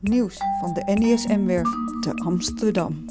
[0.00, 1.68] Nieuws van de NISM-werf
[2.00, 3.04] te Amsterdam.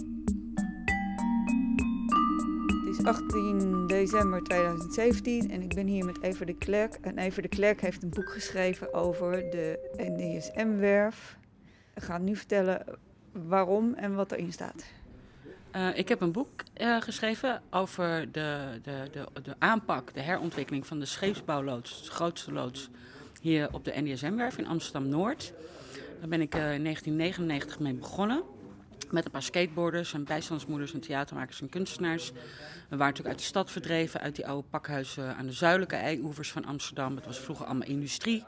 [2.85, 6.97] Het is 18 december 2017 en ik ben hier met Eva de Klerk.
[7.01, 11.37] En Eva de Klerk heeft een boek geschreven over de NISM-werf.
[11.95, 12.85] Ik ga nu vertellen
[13.31, 14.83] waarom en wat erin staat.
[15.75, 20.87] Uh, ik heb een boek uh, geschreven over de, de, de, de aanpak, de herontwikkeling
[20.87, 22.89] van de scheepsbouwloods, de grootste loods
[23.41, 25.53] hier op de NDSM-werf in Amsterdam-Noord.
[26.19, 28.43] Daar ben ik uh, in 1999 mee begonnen.
[29.09, 32.31] Met een paar skateboarders en bijstandsmoeders en theatermakers en kunstenaars.
[32.31, 36.51] We waren natuurlijk uit de stad verdreven, uit die oude pakhuizen aan de zuidelijke eioevers
[36.51, 37.15] van Amsterdam.
[37.15, 38.43] Het was vroeger allemaal industrie.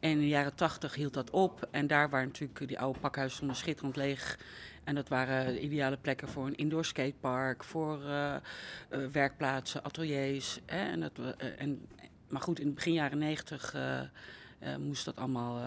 [0.00, 1.68] En in de jaren tachtig hield dat op.
[1.70, 4.38] En daar waren natuurlijk die oude pakhuizen stonden schitterend leeg.
[4.84, 8.34] En dat waren ideale plekken voor een indoor skatepark, voor uh,
[8.90, 10.60] uh, werkplaatsen, ateliers.
[10.66, 10.90] Hè?
[10.90, 11.12] En dat,
[11.58, 11.86] en,
[12.28, 13.74] maar goed, in het begin jaren negentig
[14.78, 15.60] moest dat allemaal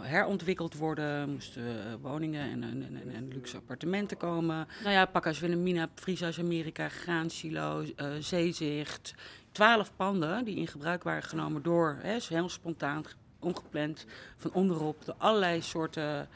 [0.00, 1.30] herontwikkeld worden.
[1.30, 4.68] Moesten woningen en, en, en, en, luxe appartementen komen.
[4.82, 7.84] Nou ja, Pakhuis Wilhelmina, Frieshuis Amerika, Graansilo,
[8.20, 9.14] Zeezicht.
[9.52, 13.04] Twaalf panden die in gebruik waren genomen door, hè, heel spontaan,
[13.38, 16.28] ongepland, van onderop, door allerlei soorten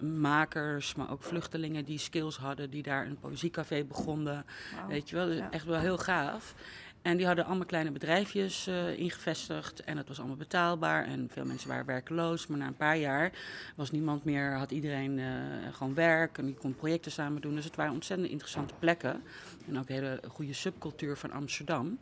[0.00, 4.44] makers, maar ook vluchtelingen die skills hadden, die daar een poëziecafé begonnen.
[4.88, 6.54] Weet je wel, dus echt wel heel gaaf.
[7.02, 9.84] En die hadden allemaal kleine bedrijfjes uh, ingevestigd.
[9.84, 11.04] En het was allemaal betaalbaar.
[11.04, 12.46] En veel mensen waren werkloos.
[12.46, 13.32] Maar na een paar jaar
[13.76, 15.26] was niemand meer, had iedereen uh,
[15.72, 16.38] gewoon werk.
[16.38, 17.54] En die kon projecten samen doen.
[17.54, 19.22] Dus het waren ontzettend interessante plekken.
[19.68, 21.98] En ook een hele goede subcultuur van Amsterdam.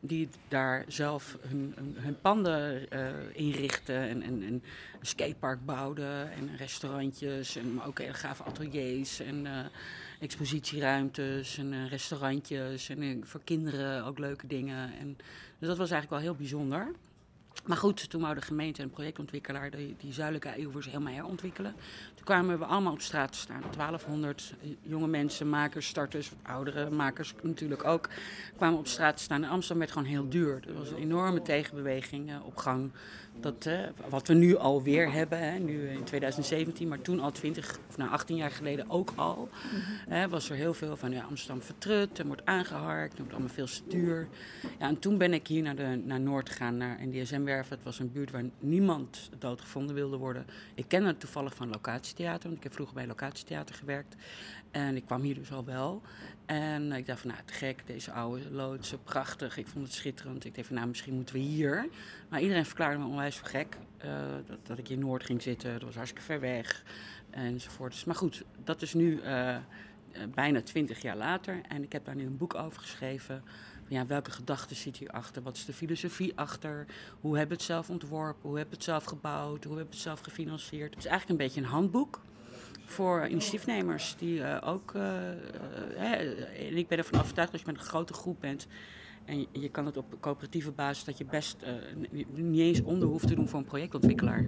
[0.00, 3.96] Die daar zelf hun, hun, panden uh, inrichten.
[3.96, 4.62] En, en, en, een
[5.00, 6.32] skatepark bouwden.
[6.32, 7.56] En restaurantjes.
[7.56, 9.20] En ook hele gave ateliers.
[9.20, 9.46] En
[10.22, 14.92] expositieruimtes en uh, restaurantjes en voor kinderen ook leuke dingen.
[14.98, 15.16] En,
[15.58, 16.92] dus dat was eigenlijk wel heel bijzonder.
[17.66, 21.74] Maar goed, toen wou de gemeente en projectontwikkelaar die, die zuidelijke eeuwers helemaal herontwikkelen.
[22.14, 23.62] Toen kwamen we allemaal op straat te staan.
[23.76, 28.08] 1200 jonge mensen, makers, starters, oudere makers natuurlijk ook,
[28.56, 29.44] kwamen op straat te staan.
[29.44, 30.62] En Amsterdam werd gewoon heel duur.
[30.68, 32.90] Er was een enorme tegenbeweging uh, op gang.
[33.40, 37.96] Dat, uh, wat we nu alweer hebben, nu in 2017, maar toen al 20 of
[37.96, 39.48] nou 18 jaar geleden ook al.
[40.28, 43.66] Was er heel veel van ja, Amsterdam vertrut, er wordt aangeharkt, er wordt allemaal veel
[43.66, 44.28] te duur.
[44.78, 46.98] Ja, en toen ben ik hier naar, de, naar Noord gegaan, naar
[47.52, 50.46] Het was een buurt waar niemand doodgevonden wilde worden.
[50.74, 54.16] Ik ken het toevallig van locatietheater, want ik heb vroeger bij locatietheater gewerkt.
[54.70, 56.02] En ik kwam hier dus al wel.
[56.46, 59.56] En ik dacht van, nou, te gek, deze oude loodsen, prachtig.
[59.56, 60.44] Ik vond het schitterend.
[60.44, 61.88] Ik dacht van, nou, misschien moeten we hier.
[62.28, 63.76] Maar iedereen verklaarde me onwijs voor gek.
[64.04, 64.12] Uh,
[64.46, 65.72] dat, dat, ik in Noord ging zitten.
[65.72, 66.84] Dat was hartstikke ver weg.
[67.30, 68.06] Enzovoort.
[68.06, 69.56] Maar goed, dat is nu uh,
[70.34, 71.60] bijna twintig jaar later.
[71.68, 73.44] En ik heb daar nu een boek over geschreven.
[73.92, 75.42] Ja, welke gedachten zit hierachter?
[75.42, 76.86] Wat is de filosofie achter?
[77.20, 78.48] Hoe we het zelf ontworpen?
[78.48, 79.64] Hoe we het zelf gebouwd?
[79.64, 80.94] Hoe we het zelf gefinancierd?
[80.94, 82.20] Het is eigenlijk een beetje een handboek
[82.84, 84.92] voor initiatiefnemers die uh, ook.
[84.94, 85.02] Uh,
[85.94, 88.66] uh, en ik ben ervan overtuigd dat je met een grote groep bent.
[89.24, 91.56] En je kan het op coöperatieve basis dat je best
[92.34, 94.46] niet eens onder hoeft te doen voor een projectontwikkelaar.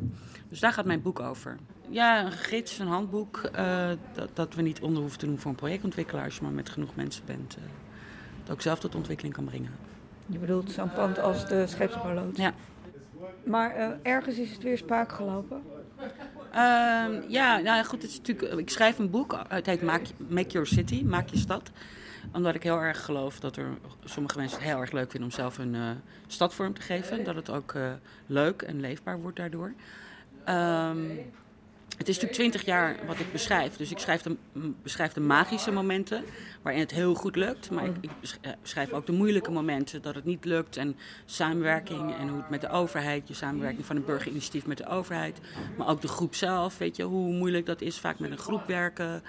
[0.49, 1.59] Dus daar gaat mijn boek over.
[1.89, 3.51] Ja, een gids, een handboek.
[4.13, 6.25] dat, dat we niet onder hoeven te doen voor een projectontwikkelaar.
[6.25, 7.57] Als je maar met genoeg mensen bent.
[8.45, 9.71] Dat ook zelf tot ontwikkeling kan brengen.
[10.27, 12.39] Je bedoelt zo'n pand als de scheepsbouwloods?
[12.39, 12.53] Ja.
[13.45, 15.63] Maar ergens is het weer spaak gelopen?
[16.55, 20.49] Uh, ja, nou goed, het is natuurlijk, ik schrijf een boek, het heet Make, Make
[20.49, 21.71] Your City, Maak je stad.
[22.33, 23.67] Omdat ik heel erg geloof dat er
[24.05, 25.91] sommige mensen het heel erg leuk vinden om zelf een uh,
[26.27, 27.25] stad vorm te geven.
[27.25, 27.75] Dat het ook
[28.27, 29.73] leuk en leefbaar wordt daardoor.
[30.49, 31.33] Um,
[31.97, 33.77] het is natuurlijk twintig jaar wat ik beschrijf.
[33.77, 34.37] Dus ik schrijf de,
[34.83, 36.25] beschrijf de magische momenten
[36.63, 37.71] waarin het heel goed lukt.
[37.71, 38.11] Maar ik, ik,
[38.63, 40.77] beschrijf ook de moeilijke momenten dat het niet lukt.
[40.77, 44.87] En samenwerking en hoe het met de overheid, je samenwerking van een burgerinitiatief met de
[44.87, 45.41] overheid.
[45.77, 48.67] Maar ook de groep zelf, weet je, hoe moeilijk dat is vaak met een groep
[48.67, 49.23] werken.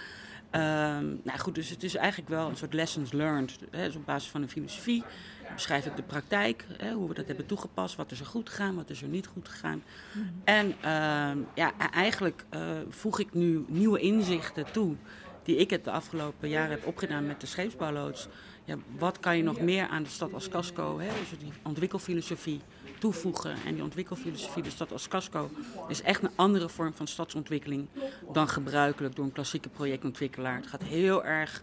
[0.52, 3.58] Um, nou goed, dus het is eigenlijk wel een soort lessons learned.
[3.72, 5.04] Hè, dus op basis van een filosofie
[5.56, 8.76] beschrijf ik de praktijk, hè, hoe we dat hebben toegepast, wat is er goed gegaan,
[8.76, 9.84] wat is er niet goed gegaan.
[10.14, 10.42] Mm.
[10.44, 10.74] En uh,
[11.56, 12.60] ja, e-, eigenlijk uh,
[12.90, 14.96] voeg ik nu nieuwe inzichten toe
[15.44, 18.28] die ik het de afgelopen jaren heb opgedaan met de scheepsbouwloods.
[18.66, 22.62] Ja, wat kan je nog meer aan de stad als casco, hè, dus die ontwikkelfilosofie,
[23.00, 23.56] toevoegen.
[23.66, 25.50] En die ontwikkelfilosofie, de stad als casco,
[25.88, 27.88] is echt een andere vorm van stadsontwikkeling
[28.34, 30.56] dan gebruikelijk door een klassieke projectontwikkelaar.
[30.56, 31.62] Het gaat heel erg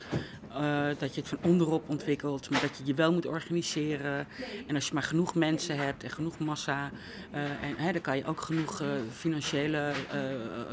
[0.51, 4.27] uh, dat je het van onderop ontwikkelt, maar dat je je wel moet organiseren.
[4.67, 6.91] En als je maar genoeg mensen hebt en genoeg massa,
[7.35, 9.93] uh, en, hè, dan kan je ook genoeg uh, financiële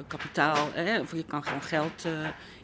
[0.07, 0.67] kapitaal,
[1.01, 2.05] of je kan gewoon geld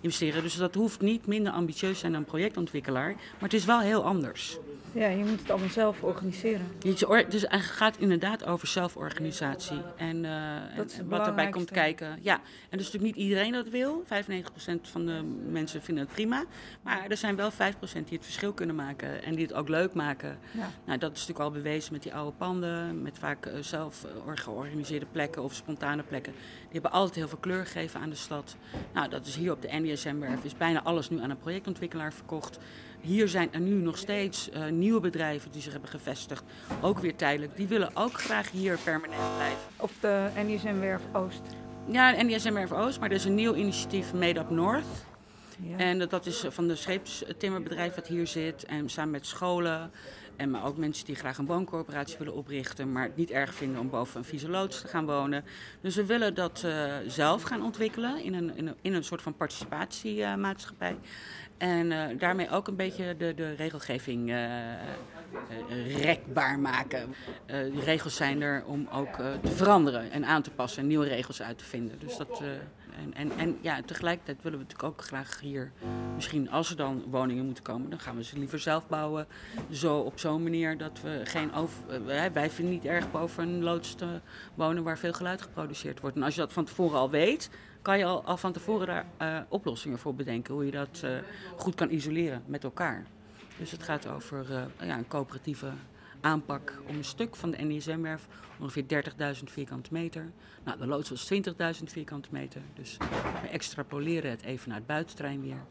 [0.02, 0.44] investeren.
[0.44, 4.60] Dus dat hoeft niet minder ambitieus zijn dan projectontwikkelaar, maar is wel heel anders.
[4.96, 6.68] Ja, je moet het allemaal zelf organiseren.
[6.80, 9.82] Je, dus het gaat inderdaad over zelforganisatie.
[9.98, 12.20] En, uh, en wat erbij komt kijken.
[12.22, 12.34] Ja,
[12.70, 14.04] en dus natuurlijk niet iedereen dat wil.
[14.04, 14.08] 95%
[14.82, 16.44] van de mensen vinden het prima.
[16.82, 17.56] Maar er zijn wel 5%
[17.92, 19.24] die het verschil kunnen maken.
[19.24, 20.38] En die het ook leuk maken.
[20.52, 20.70] Ja.
[20.86, 23.02] Nou, dat is natuurlijk al bewezen met die oude panden.
[23.02, 24.06] Met vaak uh, zelf
[24.36, 26.34] georganiseerde plekken of spontane plekken.
[26.34, 28.56] Die hebben altijd heel veel kleur gegeven aan de stad.
[28.94, 30.44] Nou, dat is hier op de NDSM-werf.
[30.44, 32.60] Is bijna alles nu aan een projectontwikkelaar verkocht.
[33.06, 36.44] Hier zijn er nu nog steeds uh, nieuwe bedrijven die zich hebben gevestigd.
[36.82, 37.56] Ook weer tijdelijk.
[37.56, 39.58] Die willen ook graag hier permanent blijven.
[39.78, 41.42] Op de NDSM Werf Oost?
[41.88, 43.00] Ja, de NDSM Werf Oost.
[43.00, 44.86] Maar er is een nieuw initiatief, Made Up North.
[45.60, 45.78] Ja.
[45.78, 48.66] En dat is van de scheepstimmerbedrijf wat hier zit.
[48.66, 49.92] En samen met scholen.
[50.36, 53.80] En maar ook mensen die graag een wooncorporatie willen oprichten, maar het niet erg vinden
[53.80, 55.44] om boven een vieze loods te gaan wonen.
[55.82, 59.22] Dus we willen dat uh, zelf gaan ontwikkelen in een, in een, in een soort
[59.22, 60.92] van participatiemaatschappij.
[60.92, 60.98] Uh,
[61.58, 64.36] en uh, daarmee ook een beetje de, de regelgeving uh,
[65.70, 67.16] uh, rekbaar maken.
[67.72, 71.42] die regels zijn er om ook te veranderen en aan te passen en nieuwe regels
[71.42, 72.00] uit te vinden.
[72.00, 72.42] Dus dat,
[72.96, 75.72] en, en, en ja, tegelijkertijd willen we natuurlijk ook graag hier,
[76.16, 79.28] misschien als er dan woningen moeten komen, dan gaan we ze liever zelf bouwen.
[79.72, 82.06] Zo op zo'n manier dat we geen over.
[82.34, 84.20] wij vinden niet erg boven een loods te
[84.54, 86.16] wonen waar veel geluid geproduceerd wordt.
[86.16, 87.50] En als je dat van tevoren al weet,
[87.86, 90.54] kan je al, van tevoren daar uh, oplossingen voor bedenken.
[90.54, 91.18] Hoe je dat uh,
[91.56, 93.06] goed kan isoleren met elkaar.
[93.58, 95.72] Dus het gaat over uh, ja, een coöperatieve
[96.22, 98.28] aanpak om een stuk van de NDSM-werf,
[98.60, 99.04] ongeveer
[99.38, 100.32] 30.000 vierkante meter.
[100.64, 102.62] Nou, de loods was 20.000 vierkante meter.
[102.74, 102.98] Dus
[103.42, 105.64] we extrapoleren het even naar het buitenterrein weer.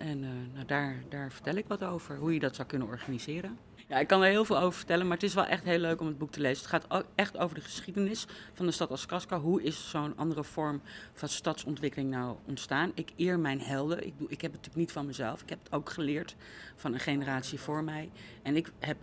[0.00, 3.58] En nou, daar, daar vertel ik wat over, hoe je dat zou kunnen organiseren.
[3.90, 6.00] Ja, ik kan er heel veel over vertellen, maar het is wel echt heel leuk
[6.00, 6.70] om het boek te lezen.
[6.70, 9.40] Het gaat echt over de geschiedenis van de stad als Kaska.
[9.40, 10.80] Hoe is zo'n andere vorm
[11.12, 12.92] van stadsontwikkeling nou ontstaan?
[12.94, 14.06] Ik eer mijn helden.
[14.06, 15.42] Ik, doe, ik heb het natuurlijk niet van mezelf.
[15.42, 16.36] Ik heb het ook geleerd
[16.76, 18.10] van een generatie voor mij.
[18.42, 18.96] En ik heb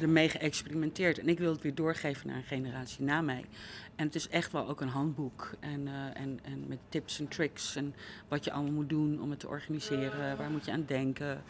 [0.00, 1.18] ermee geëxperimenteerd.
[1.18, 3.44] En ik wil het weer doorgeven naar een generatie na mij.
[3.96, 5.50] En het is echt wel ook een handboek.
[5.60, 7.76] En, uh, en, en met tips en tricks.
[7.76, 7.94] En
[8.28, 10.36] wat je allemaal moet doen om het te organiseren.
[10.36, 11.42] Waar moet je aan denken?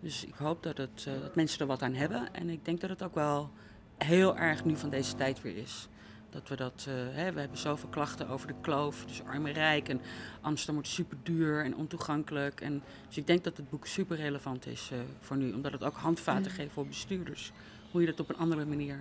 [0.00, 2.34] Dus ik hoop dat, het, uh, dat mensen er wat aan hebben.
[2.34, 3.50] En ik denk dat het ook wel
[3.98, 5.88] heel erg nu van deze tijd weer is.
[6.30, 9.52] Dat we dat, uh, hè, we hebben zoveel klachten over de kloof, dus arm en
[9.52, 9.88] rijk.
[9.88, 10.00] En
[10.40, 12.60] Amsterdam wordt super duur en ontoegankelijk.
[12.60, 14.90] En, dus ik denk dat het boek super relevant is
[15.20, 15.52] voor nu.
[15.52, 17.52] Omdat het ook handvaten geeft voor bestuurders.
[17.90, 18.98] Hoe je dat op een andere manier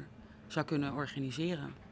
[0.47, 1.82] zou kunnen organiseren.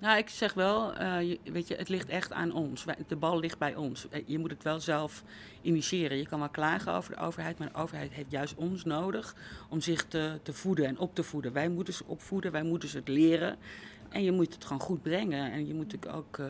[0.00, 2.84] Nou, ik zeg wel, je, weet je, het ligt echt aan ons.
[3.06, 4.06] De bal ligt bij ons.
[4.26, 5.24] Je moet het wel zelf
[5.62, 6.16] initiëren.
[6.16, 9.34] Je kan wel klagen over de overheid, maar de overheid heeft juist ons nodig
[9.68, 11.52] om zich te, te voeden en op te voeden.
[11.52, 13.56] Wij moeten ze opvoeden, wij moeten ze het leren.
[14.08, 15.52] En je moet het gewoon goed brengen.
[15.52, 16.46] En je moet natuurlijk ook, uh,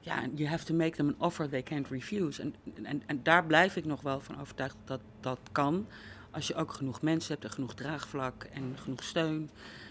[0.00, 2.42] ja, you have to make them an offer they can't refuse.
[2.42, 5.86] En, en, en daar blijf ik nog wel van overtuigd dat dat kan.
[6.30, 9.50] Als je ook genoeg mensen hebt en genoeg draagvlak en genoeg steun.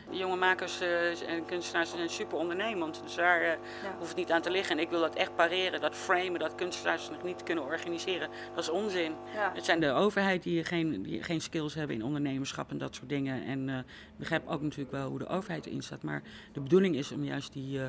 [0.09, 3.01] De jonge makers uh, en kunstenaars zijn super ondernemend.
[3.03, 3.55] Dus daar uh, ja.
[3.97, 4.77] hoeft het niet aan te liggen.
[4.77, 8.29] En ik wil dat echt pareren, dat framen, dat kunstenaars nog niet kunnen organiseren.
[8.55, 9.13] Dat is onzin.
[9.33, 9.51] Ja.
[9.53, 13.09] Het zijn de overheid die geen, die geen skills hebben in ondernemerschap en dat soort
[13.09, 13.43] dingen.
[13.45, 13.83] En uh, ik
[14.17, 16.03] begrijp ook natuurlijk wel hoe de overheid erin staat.
[16.03, 16.21] Maar
[16.53, 17.79] de bedoeling is om juist die,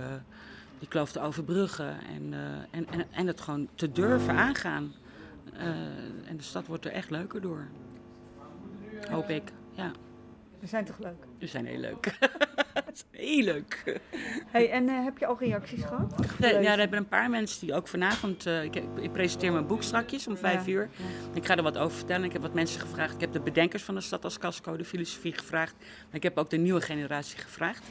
[0.78, 1.96] die kloof te overbruggen.
[2.14, 2.34] En,
[2.70, 4.94] en, en, en het gewoon te durven aangaan.
[6.26, 7.66] en de stad wordt er echt leuker door.
[9.10, 9.92] Hoop ik, ja.
[10.64, 11.24] We zijn toch leuk?
[11.38, 12.18] We zijn heel leuk.
[13.10, 14.00] heel leuk.
[14.46, 16.38] Hey, en uh, heb je al reacties gehad?
[16.38, 18.46] Nee, ja, er hebben een paar mensen die ook vanavond...
[18.46, 20.90] Uh, ik, ik, presenteer mijn boek strakjes om vijf ja, uur.
[21.32, 22.24] Ik ga er wat over vertellen.
[22.24, 23.14] Ik heb wat mensen gevraagd.
[23.14, 25.74] Ik heb de bedenkers van de stad als Casco, de filosofie gevraagd.
[25.78, 27.82] Maar ik heb ook de nieuwe generatie gevraagd.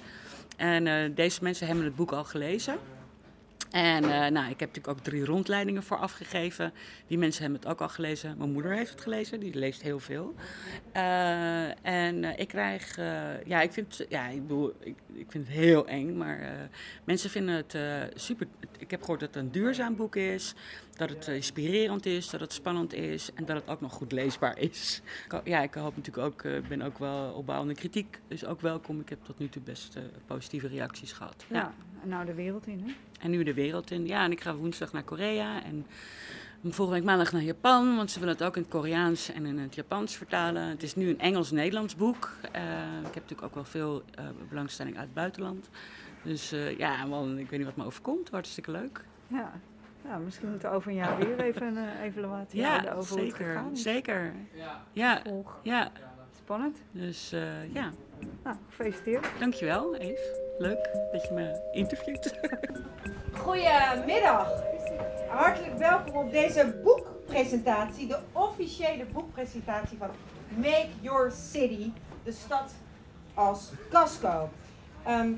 [0.57, 2.77] En uh, deze mensen hebben het boek al gelezen.
[3.73, 6.73] En uh, nou, ik heb natuurlijk ook drie rondleidingen voor afgegeven.
[7.07, 8.37] Die mensen hebben het ook al gelezen.
[8.37, 10.35] Mijn moeder heeft het gelezen, die leest heel veel.
[10.95, 12.95] Uh, en uh, ik krijg,
[13.45, 16.69] ja, ik vind, ja, ik, bedoel, ik, ik vind het heel eng, maar
[17.03, 17.77] mensen vinden het
[18.15, 18.47] super.
[18.77, 20.53] Ik heb gehoord dat het een duurzaam boek is,
[20.95, 24.59] dat het inspirerend is, dat het spannend is en dat het ook nog goed leesbaar
[24.59, 25.01] is.
[25.43, 28.99] Ja, ik hoop natuurlijk ook, ik ben ook wel opbouwende kritiek, dus ook welkom.
[28.99, 31.45] Ik heb tot nu toe best positieve reacties gehad.
[31.49, 31.73] Ja, ja.
[32.01, 32.93] en nou de wereld in, hè?
[33.19, 34.07] En nu de wereld in.
[34.07, 35.85] Ja, en ik ga woensdag naar Korea en
[36.71, 39.57] volgende week maandag naar Japan, want ze willen het ook in het Koreaans en in
[39.57, 40.63] het Japans vertalen.
[40.63, 42.31] Het is nu een Engels-Nederlands boek.
[42.43, 42.61] Uh,
[42.99, 45.69] ik heb natuurlijk ook wel veel uh, belangstelling uit het buitenland.
[46.23, 48.29] Dus uh, ja, man, ik weet niet wat me overkomt.
[48.29, 49.05] Hartstikke leuk.
[49.27, 49.59] Ja,
[50.03, 53.23] ja misschien moeten we over een jaar weer even een evaluatie ja, houden over zeker,
[53.23, 53.81] hoe het gegaan is.
[53.81, 54.33] Zeker,
[54.93, 55.21] ja.
[55.23, 55.59] Volg.
[55.63, 55.91] ja.
[56.37, 56.77] Spannend.
[56.91, 57.29] Dus
[57.73, 57.91] ja.
[58.43, 59.27] Nou, gefeliciteerd.
[59.39, 60.55] Dankjewel, Eve.
[60.57, 62.39] Leuk dat je me interviewt.
[63.43, 64.63] Goedemiddag.
[65.29, 70.09] Hartelijk welkom op deze boekpresentatie, de officiële boekpresentatie van
[70.55, 71.91] Make Your City
[72.23, 72.73] de stad
[73.33, 74.49] als casco.
[75.03, 75.31] Ehm,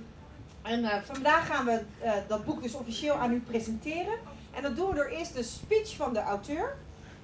[0.62, 4.17] en eh, vandaag gaan we eh, dat boek dus officieel aan u presenteren.
[4.55, 6.75] En dat doen we door eerst de speech van de auteur.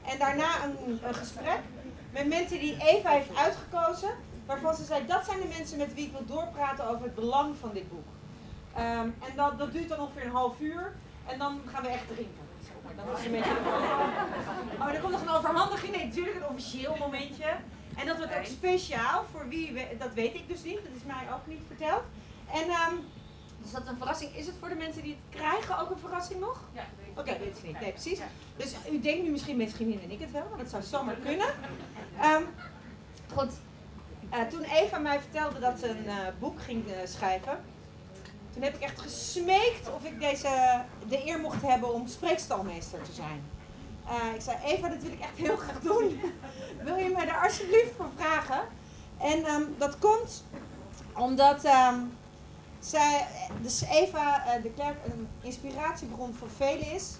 [0.05, 1.59] En daarna een, een gesprek
[2.11, 4.09] met mensen die Eva heeft uitgekozen.
[4.45, 7.55] Waarvan ze zei, dat zijn de mensen met wie ik wil doorpraten over het belang
[7.59, 8.07] van dit boek.
[8.75, 10.93] Ehm, en dat, dat duurt dan ongeveer een half uur.
[11.27, 12.39] En dan gaan we echt drinken.
[13.05, 13.51] Dat is een beetje...
[14.79, 15.95] Oh, er komt nog een overhandiging.
[15.95, 17.45] Nee, natuurlijk een officieel momentje.
[17.97, 20.75] En dat wordt ook speciaal voor wie, we- dat weet ik dus niet.
[20.75, 22.01] Dat is mij ook niet verteld.
[22.53, 22.95] En ehm,
[23.61, 24.35] dus dat een verrassing.
[24.35, 26.61] Is het voor de mensen die het krijgen ook een verrassing nog?
[26.73, 26.83] Ja,
[27.15, 27.79] Oké, weet ik niet.
[27.79, 28.19] Nee, precies.
[28.57, 31.47] Dus u denkt nu misschien vriendin en ik het wel, want dat zou zomaar kunnen.
[32.19, 32.43] Ehm,
[33.33, 33.51] goed.
[34.29, 37.63] Eh, toen Eva mij vertelde dat ze een eh, boek ging eh, schrijven,
[38.53, 43.11] toen heb ik echt gesmeekt of ik deze, de eer mocht hebben om spreekstalmeester te
[43.11, 43.43] zijn.
[44.35, 46.21] Ik zei, Eva, dat wil ik echt heel graag doen.
[46.83, 48.61] wil je mij daar alsjeblieft voor vragen?
[49.17, 50.43] En ehm, dat komt
[51.13, 51.99] omdat ehm,
[53.61, 57.15] dus Eva eh, de Klerk een inspiratiebron voor velen is.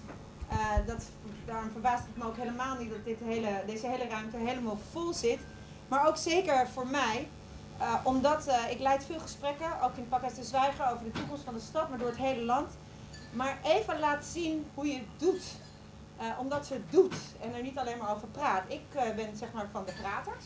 [0.48, 1.04] Eh, dat,
[1.46, 5.12] daarom verbaast het me ook helemaal niet dat dit hele, deze hele ruimte helemaal vol
[5.12, 5.38] zit.
[5.88, 7.28] Maar ook zeker voor mij.
[7.78, 11.54] eh, omdat ik leid veel gesprekken, ook in Pakhuis de Zwijger, over de toekomst van
[11.54, 12.70] de stad, maar door het hele land.
[13.32, 15.42] Maar Eva laat zien hoe je het doet.
[16.38, 18.62] Omdat ze het doet en er niet alleen maar over praat.
[18.68, 18.80] Ik
[19.16, 20.44] ben zeg maar van de praters.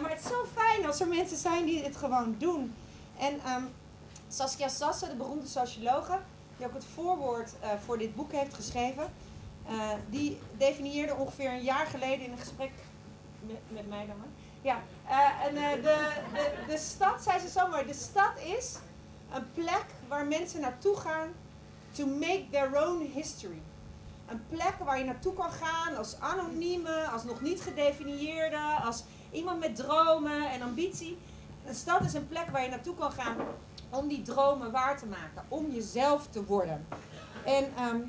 [0.00, 2.74] Maar het is zo fijn als er mensen zijn die het gewoon doen.
[3.18, 3.62] En ehm,
[4.34, 6.18] Saskia Sassen, de beroemde sociologe,
[6.56, 9.12] die ook het voorwoord eh, voor dit boek heeft geschreven,
[9.66, 12.72] eh, die definieerde ongeveer een jaar geleden in een gesprek
[13.40, 14.16] met, met mij dan.
[14.20, 14.28] hè?
[14.60, 18.76] Ja, eh, en de, de, de stad, zei ze zo mooi, de stad is
[19.32, 21.28] een plek waar mensen naartoe gaan
[21.92, 23.62] to make their own history.
[24.28, 29.60] Een plek waar je naartoe kan gaan als anonieme, als nog niet gedefinieerde, als iemand
[29.60, 31.18] met dromen en ambitie.
[31.66, 33.36] Een stad is een plek waar je naartoe kan gaan
[33.94, 36.86] om die dromen waar te maken, om jezelf te worden.
[37.44, 38.00] En ehm,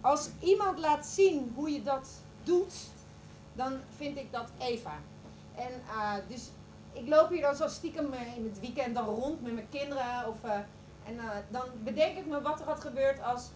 [0.00, 2.08] als iemand laat zien hoe je dat
[2.42, 2.74] doet,
[3.52, 4.98] dan vind ik dat Eva.
[5.54, 6.50] En eh, dus
[6.92, 10.28] ik loop hier dan zo stiekem eh, in het weekend dan rond met mijn kinderen.
[10.28, 10.54] Of, eh,
[11.06, 11.18] en
[11.50, 13.48] dan bedenk ik me wat er had gebeurd als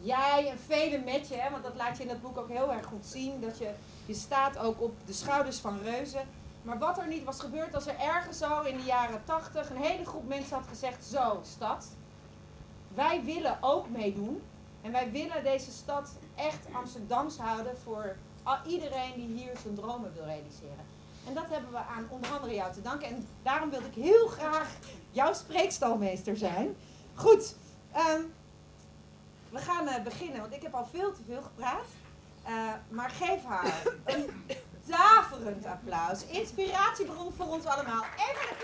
[0.00, 2.72] jij en velen met je, hè, want dat laat je in dat boek ook heel
[2.72, 3.40] erg goed zien.
[3.40, 3.70] Dat je,
[4.06, 6.28] je staat ook op de schouders van reuzen.
[6.64, 9.76] Maar wat er niet was gebeurd als er ergens zo in de jaren tachtig een
[9.82, 11.86] hele groep mensen had gezegd, zo stad,
[12.94, 14.42] wij willen ook meedoen.
[14.82, 18.16] En wij willen deze stad echt Amsterdams houden voor
[18.66, 20.84] iedereen die hier zijn dromen wil realiseren.
[21.26, 23.08] En dat hebben we aan onder andere jou te danken.
[23.08, 24.68] En daarom wilde ik heel graag
[25.10, 26.76] jouw spreekstalmeester zijn.
[27.14, 27.54] Goed,
[27.92, 28.20] ehm,
[29.50, 31.86] we gaan eh, beginnen, want ik heb al veel te veel gepraat.
[32.42, 34.30] Eh, maar geef haar een
[34.86, 36.26] daverend applaus.
[36.26, 38.04] Inspiratiebron voor ons allemaal.
[38.16, 38.54] Even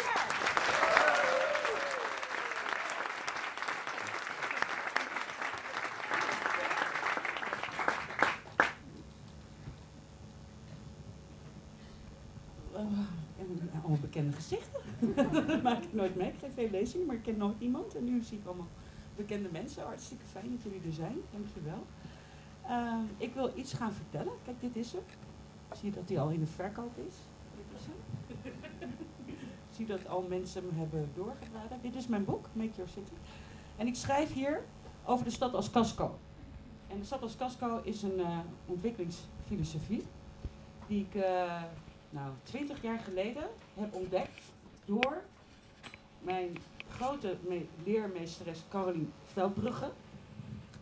[13.56, 14.80] de allemaal bekende gezichten.
[15.46, 16.28] dat maak ik nooit mee.
[16.28, 17.94] Ik geef veel lezingen, maar ik ken nooit iemand.
[17.94, 18.68] En nu zie ik allemaal
[19.16, 19.82] bekende mensen.
[19.82, 21.16] Hartstikke fijn dat jullie er zijn.
[21.32, 21.86] Dankjewel.
[22.68, 24.32] Uh, ik wil iets gaan vertellen.
[24.44, 25.02] Kijk, dit is hem.
[25.76, 27.14] Zie je dat hij al in de verkoop is?
[29.70, 31.78] Zie dat al mensen hem hebben doorgeraden.
[31.82, 33.12] Dit is mijn boek, Make Your City.
[33.76, 34.62] En ik schrijf hier
[35.04, 36.18] over de stad als casco.
[36.88, 40.06] En de stad als casco is een eh, ontwikkelingsfilosofie
[40.86, 41.62] die ik eh,
[42.10, 43.42] nou, twintig jaar geleden
[43.74, 44.40] heb ontdekt
[44.84, 45.22] door
[46.20, 46.56] mijn
[46.88, 49.90] grote me- leermeesteres Carolien Veldbrugge.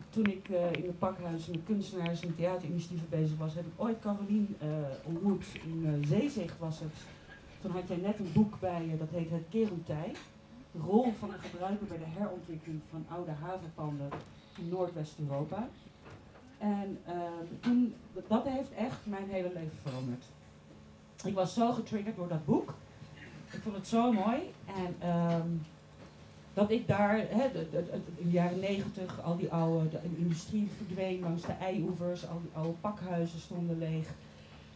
[0.09, 3.99] Toen ik eh, in de pakhuizen met kunstenaars en theaterinitiatieven bezig was, heb ik ooit
[3.99, 4.67] Carolien eh,
[5.03, 5.45] ontmoet.
[5.63, 6.93] In uh, Zeezicht was het.
[7.61, 10.11] Toen had jij net een boek bij je, dat heet Het Kerentij.
[10.71, 14.09] De rol van een gebruiker bij de herontwikkeling van oude havenpanden
[14.57, 15.67] in Noordwest-Europa.
[16.57, 17.13] En eh,
[17.59, 17.93] toen,
[18.27, 20.23] dat heeft echt mijn hele leven veranderd.
[21.23, 22.73] Ik was zo getriggerd door dat boek.
[23.51, 24.53] Ik vond het zo mooi.
[24.65, 25.47] En ehm,
[26.59, 31.51] dat ik daar, in de jaren negentig, al die oude, de industrie verdween langs de
[31.51, 34.07] eioevers, al die oude pakhuizen stonden leeg.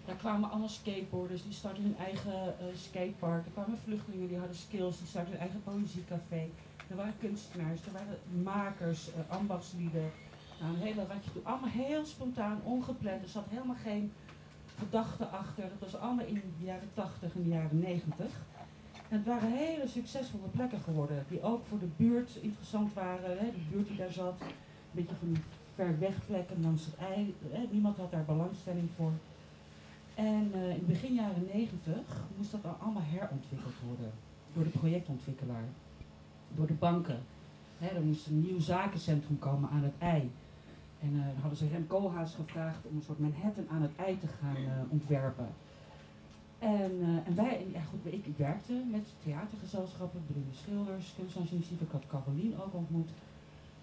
[0.06, 3.46] Daar kwamen allemaal skateboarders, die startten hun eigen eh, skatepark.
[3.46, 6.50] Er kwamen vluchtelingen, die hadden skills, die startten hun eigen poëziecafé.
[6.90, 10.12] Er waren kunstenaars, er waren makers, eh, ambachtslieden.
[10.60, 11.44] Nou, een hele ratje toe.
[11.44, 13.24] Allemaal heel spontaan, ongepland.
[13.24, 14.12] Er zat helemaal geen
[14.78, 15.64] gedachte achter.
[15.64, 18.26] Dat was allemaal in de jaren 80 en de jaren 90.
[19.14, 21.26] Het waren hele succesvolle plekken geworden.
[21.30, 23.38] Die ook voor de buurt interessant waren.
[23.38, 24.42] Hè, de buurt die daar zat.
[24.42, 24.48] Een
[24.92, 25.44] beetje van die
[25.76, 27.36] ver weg plekken langs het ei.
[27.52, 29.12] Hè, niemand had daar belangstelling voor.
[30.16, 34.12] En uh, in begin jaren negentig moest dat allemaal herontwikkeld worden
[34.54, 35.68] door de projectontwikkelaar,
[36.56, 37.20] door de banken.
[37.78, 40.32] He, er moest een nieuw zakencentrum komen aan het ei.
[41.02, 44.28] En uh, hadden ze Rem Koolhaas gevraagd om een soort Manhattan aan het ei te
[44.28, 45.48] gaan uh, ontwerpen.
[46.64, 51.86] En, uh, en wij, ja goed, ik, werkte met theatergezelschappen, bedoelde schilders, kunstenaarsinitiatieven.
[51.86, 53.10] Ik had Carolien ook ontmoet.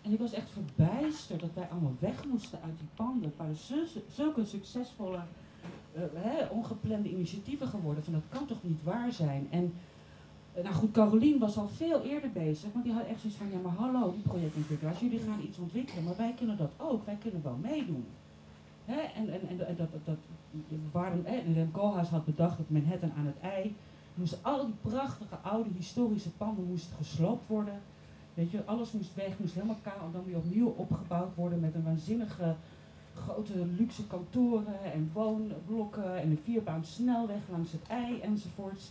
[0.02, 3.32] En ik was echt verbijsterd dat wij allemaal weg moesten uit die panden.
[3.36, 3.56] Waren
[4.08, 5.20] zulke succesvolle,
[6.14, 8.04] hè, ongeplande initiatieven geworden.
[8.04, 9.46] Van dat kan toch niet waar zijn?
[9.50, 9.72] En
[10.56, 12.72] uh, nou goed, Carolien was al veel eerder bezig.
[12.72, 15.00] Want die had echt zoiets van, ja maar hallo, die projectontwikkelaars.
[15.00, 17.06] Jullie gaan iets ontwikkelen, maar wij kunnen dat ook.
[17.06, 18.04] Wij kunnen wel meedoen.
[19.14, 20.16] En, en, en, dat, dat,
[20.92, 23.76] waarom, en Rem Koolhaas had bedacht dat Manhattan aan het ei.
[24.14, 27.80] Moesten al die prachtige oude historische panden moesten gesloopt worden.
[28.34, 31.74] Weet je, alles moest weg, moest helemaal kaal en dan weer opnieuw opgebouwd worden met
[31.74, 32.54] een waanzinnige
[33.14, 38.90] grote luxe kantoren en woonblokken en een vierbaan snelweg langs het ei enzovoorts.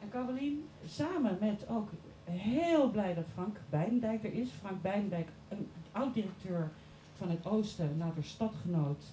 [0.00, 1.88] En Carolien, samen met ook
[2.24, 4.48] heel blij dat Frank Beidendijk er is.
[4.50, 6.70] Frank Beidendijk, een oud-directeur
[7.16, 9.04] van het Oosten, later stadgenoot,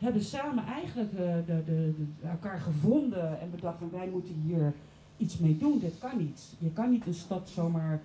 [0.00, 4.72] hebben samen eigenlijk uh, de, de, elkaar gevonden en bedacht van wij moeten hier
[5.16, 5.78] iets mee doen.
[5.78, 6.54] Dit kan niet.
[6.58, 8.00] Je kan niet een stad zomaar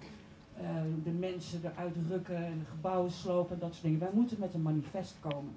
[0.61, 0.67] uh,
[1.03, 3.99] de mensen eruit rukken en gebouwen slopen en dat soort dingen.
[3.99, 5.53] Wij moeten met een manifest komen.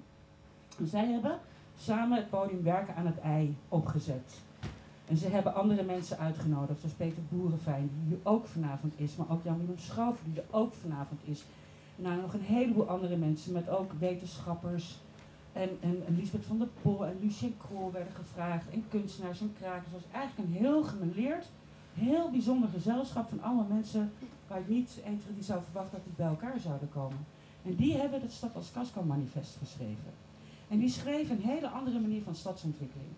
[0.79, 1.39] En zij hebben
[1.77, 4.41] samen het podium Werken aan het Ei opgezet.
[5.07, 9.29] En ze hebben andere mensen uitgenodigd, zoals Peter Boerenfijn, die hier ook vanavond is, maar
[9.29, 11.43] ook Jan-Willem Schouwer, die er ook vanavond is.
[12.03, 14.99] En nog een heleboel andere mensen, met ook wetenschappers.
[15.53, 18.69] En, en, Lisbeth van der Pol en Lucien Krol werden gevraagd.
[18.69, 19.91] En kunstenaars en krakers.
[19.91, 21.45] Het was eigenlijk een heel gemeleerd,
[21.93, 24.11] heel bijzonder gezelschap van allemaal mensen
[24.47, 27.25] waar ik niet 1, 2, zou verwachten dat die bij elkaar zouden komen.
[27.63, 30.13] En die hebben het Stad als Casco manifest geschreven.
[30.67, 33.09] En die schreven een hele andere manier van stadsontwikkeling.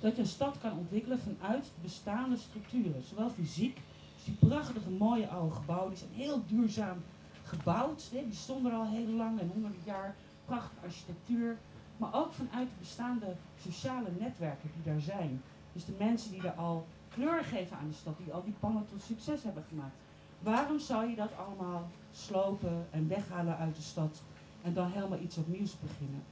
[0.00, 3.02] Dat je een stad kan ontwikkelen vanuit bestaande structuren.
[3.02, 3.74] Zowel fysiek,
[4.14, 6.98] dus die prachtige mooie oude gebouwen, die zijn heel duurzaam
[7.44, 8.08] gebouwd.
[8.10, 10.14] Die stonden er al heel lang en honderden jaar.
[10.44, 11.58] Prachtige architectuur.
[11.98, 15.42] Maar ook vanuit de bestaande sociale netwerken die daar zijn.
[15.72, 18.86] Dus de mensen die er al kleur geven aan de stad, die al die pannen
[18.86, 19.94] tot succes hebben gemaakt.
[20.40, 24.22] Waarom zou je dat allemaal slopen en weghalen uit de stad
[24.62, 26.22] en dan helemaal iets opnieuws beginnen?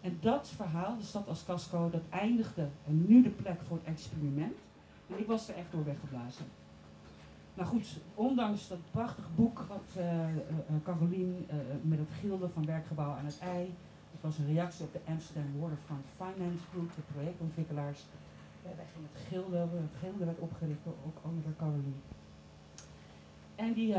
[0.00, 3.86] En dat verhaal, de stad als casco, dat eindigde en nu de plek voor het
[3.86, 4.56] experiment.
[5.06, 6.46] En ik was er echt door weggeblazen.
[7.54, 10.26] Nou goed, ondanks dat prachtige boek wat uh,
[10.84, 13.74] Carolien uh, met het gilde van werkgebouw aan het ei.
[14.20, 18.00] Het was een reactie op de Amsterdam Waterfront Finance Group, de projectontwikkelaars.
[18.62, 22.02] wij gingen het gilde, het gilde werd opgericht ook onder Carolien.
[23.54, 23.94] En, die,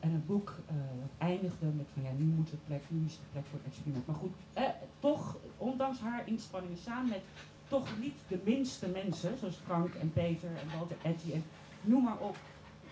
[0.00, 0.54] en het boek
[1.18, 4.06] eindigde met van ja, nu moet het plek, nu is de plek voor het experiment.
[4.06, 4.34] Maar goed,
[4.98, 7.22] toch, ondanks haar inspanningen, samen met
[7.68, 11.44] toch niet de minste mensen, zoals Frank en Peter en Walter Etty en
[11.82, 12.36] noem maar op,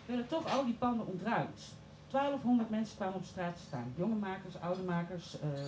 [0.06, 1.74] werden toch al die panden ontruimd.
[2.12, 3.92] 1200 mensen kwamen op straat staan.
[3.96, 5.60] Jonge makers, oude makers, uh,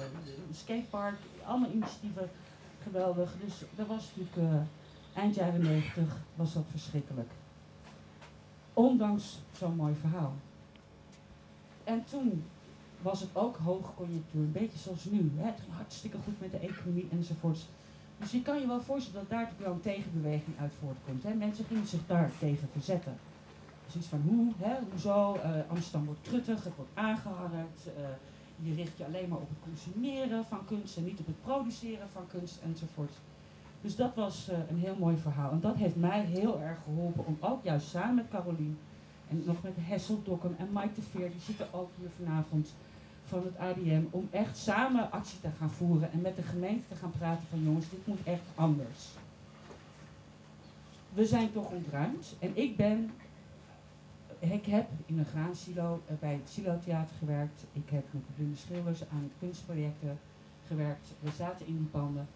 [0.53, 2.31] skatepark, allemaal initiatieven.
[2.83, 3.35] Geweldig.
[3.45, 4.61] Dus dat was natuurlijk uh,
[5.23, 7.31] eind jaren 90 was dat verschrikkelijk.
[8.73, 10.33] Ondanks zo'n mooi verhaal.
[11.85, 12.45] En toen
[13.03, 15.33] was het ook hoogconjunctuur, een beetje zoals nu.
[15.37, 15.47] Hè?
[15.47, 17.67] Het ging hartstikke goed met de economie enzovoorts.
[18.19, 21.23] Dus je kan je wel voorstellen dat daar natuurlijk wel een tegenbeweging uit voortkomt.
[21.23, 21.35] Hè?
[21.35, 23.17] Mensen gingen zich daar tegen verzetten.
[23.87, 27.87] Zoiets van hoe, hè, hoezo, uh, Amsterdam wordt truttig, het wordt aangeharkt.
[27.87, 28.05] Uh,
[28.57, 32.09] je richt je alleen maar op het consumeren van kunst en niet op het produceren
[32.13, 33.13] van kunst enzovoort.
[33.81, 35.51] Dus dat was uh, een heel mooi verhaal.
[35.51, 38.79] En dat heeft mij heel erg geholpen om ook juist samen met Carolien
[39.29, 42.75] en nog met Hessel Dokkum en Mike de Veer, die zitten ook hier vanavond
[43.25, 46.95] van het ADM, om echt samen actie te gaan voeren en met de gemeente te
[46.95, 49.09] gaan praten van jongens, dit moet echt anders.
[51.13, 53.11] We zijn toch ontruimd en ik ben,
[54.53, 58.57] ik heb in een graansilo uh, bij het Silo Theater gewerkt, ik heb met blinde
[58.57, 60.19] schilders aan kunstprojecten
[60.67, 62.27] gewerkt, we zaten in die panden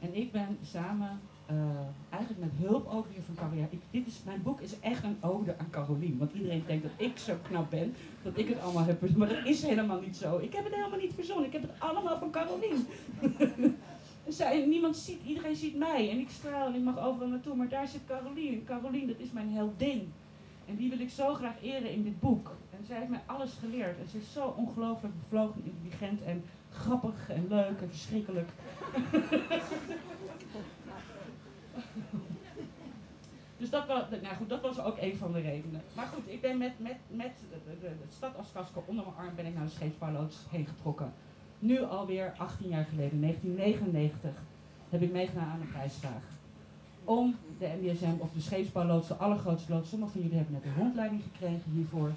[0.00, 1.20] en ik ben samen
[1.50, 1.56] uh,
[2.10, 3.68] eigenlijk met hulp ook weer van Carolien.
[3.90, 6.18] dit is, mijn boek is echt een ode aan Carolien.
[6.18, 9.16] Want iedereen denkt dat ik zo knap ben, dat ik het allemaal heb.
[9.16, 10.38] Maar dat is helemaal niet zo.
[10.38, 11.46] Ik heb het helemaal niet verzonnen.
[11.46, 12.86] Ik heb het allemaal van Carolien.
[14.28, 17.54] Zij, niemand ziet, iedereen ziet mij en ik straal en ik mag overal naartoe.
[17.54, 18.64] Maar daar zit Carolien.
[18.64, 20.12] Carolien, dat is mijn heldin.
[20.70, 22.56] En die wil ik zo graag eren in dit boek.
[22.70, 23.98] En zij heeft mij alles geleerd.
[23.98, 28.48] En ze is zo ongelooflijk bevlogen, intelligent en grappig en leuk en verschrikkelijk.
[33.56, 35.82] Dus dat was, nou goed, dat was ook een van de redenen.
[35.94, 37.32] Maar goed, ik ben met, met, met
[37.80, 41.12] de, stad als onder mijn arm ben ik naar de scheepsbouwloods heen getrokken.
[41.58, 44.30] Nu alweer 18 jaar geleden, 1999.
[44.88, 46.39] heb ik meegedaan aan een prijsvraag.
[47.10, 50.82] Om de MDSM of de scheepsbouwloods, de allergrootste loods, sommigen van jullie hebben net een
[50.82, 52.12] rondleiding gekregen hiervoor,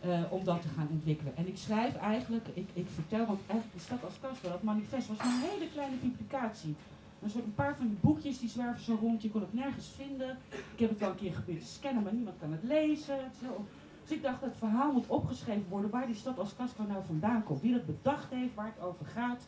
[0.00, 1.36] eh, om dat te gaan ontwikkelen.
[1.36, 5.08] En ik schrijf eigenlijk, ik, ik vertel, want eigenlijk de stad als Kasper, dat manifest
[5.08, 6.74] was een hele kleine publicatie.
[7.22, 9.88] Een soort een paar van die boekjes die zwerven zo rond, je kon het nergens
[9.96, 10.36] vinden.
[10.74, 13.18] Ik heb het wel een keer geprobeerd te scannen, maar niemand kan het lezen.
[13.42, 13.64] Zo.
[14.02, 17.44] Dus ik dacht, het verhaal moet opgeschreven worden waar die stad als Casco nou vandaan
[17.44, 17.60] komt.
[17.60, 19.40] Wie dat bedacht heeft, waar het over gaat.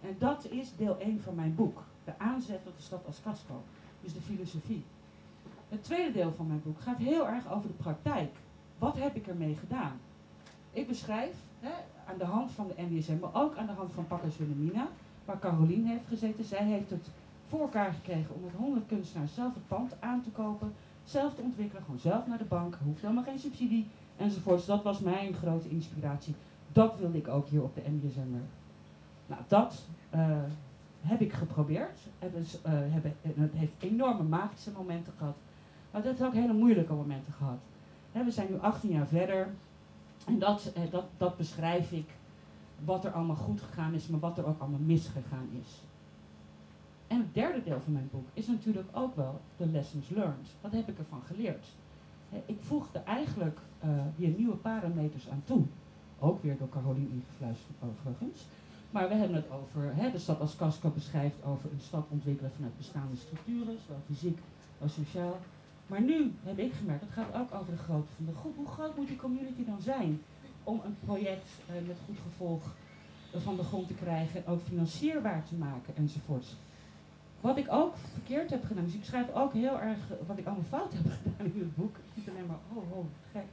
[0.00, 1.82] En dat is deel 1 van mijn boek.
[2.04, 3.62] De aanzet tot de stad als Casco.
[4.00, 4.84] Dus de filosofie.
[5.68, 8.30] Het tweede deel van mijn boek gaat heel erg over de praktijk.
[8.78, 9.92] Wat heb ik ermee gedaan?
[10.72, 11.72] Ik beschrijf hè,
[12.06, 14.88] aan de hand van de NDSM, maar ook aan de hand van Pakkers Wilhelmina,
[15.24, 16.44] waar Carolien heeft gezeten.
[16.44, 17.10] Zij heeft het
[17.48, 20.72] voor elkaar gekregen om met 100 kunstenaars zelf het pand aan te kopen,
[21.04, 23.86] zelf te ontwikkelen, gewoon zelf naar de bank, hoeft helemaal geen subsidie
[24.16, 24.66] enzovoorts.
[24.66, 26.34] Dat was mijn grote inspiratie.
[26.72, 28.20] Dat wilde ik ook hier op de NDSM.
[29.26, 29.82] Nou, dat
[30.14, 30.36] uh,
[31.00, 31.98] heb ik geprobeerd.
[32.22, 32.32] Uh,
[32.64, 35.36] hebben, het heeft enorme magische momenten gehad.
[35.90, 37.58] Maar het heeft ook hele moeilijke momenten gehad.
[38.12, 39.48] He, we zijn nu 18 jaar verder.
[40.26, 42.08] En dat, eh, dat, dat beschrijf ik.
[42.84, 45.82] Wat er allemaal goed gegaan is, maar wat er ook allemaal misgegaan is.
[47.06, 50.48] En het derde deel van mijn boek is natuurlijk ook wel de lessons learned.
[50.60, 51.66] Wat heb ik ervan geleerd?
[52.46, 55.62] ik voegde eigenlijk uh, weer nieuwe parameters aan toe.
[56.18, 58.46] Ook weer door Caroline ingefluisterd overigens.
[58.90, 62.52] Maar we hebben het over, hè, de stad als Casco beschrijft over een stad ontwikkelen
[62.54, 64.38] vanuit bestaande structuren, zowel fysiek
[64.80, 65.38] als sociaal.
[65.86, 68.56] Maar nu heb ik gemerkt, het gaat ook over de grootte van de groep.
[68.56, 70.20] Hoe groot moet die community dan zijn
[70.64, 72.62] om een project uh, met goed gevolg
[73.36, 76.56] van de grond te krijgen en ook financierbaar te maken enzovoorts.
[77.40, 80.64] Wat ik ook verkeerd heb gedaan, dus ik schrijf ook heel erg wat ik allemaal
[80.68, 81.96] fout heb gedaan in het boek.
[82.14, 83.44] Niet alleen maar, oh, oh, gek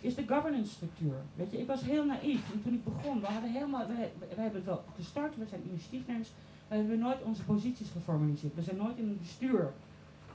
[0.00, 1.14] is de governance structuur.
[1.34, 2.52] Weet je, ik was heel naïef.
[2.52, 5.62] En toen ik begon, we hadden helemaal, we, we hebben het wel gestart, we zijn
[5.68, 6.30] initiatiefnemers,
[6.68, 8.54] we hebben nooit onze posities geformaliseerd.
[8.54, 9.72] We zijn nooit in een bestuur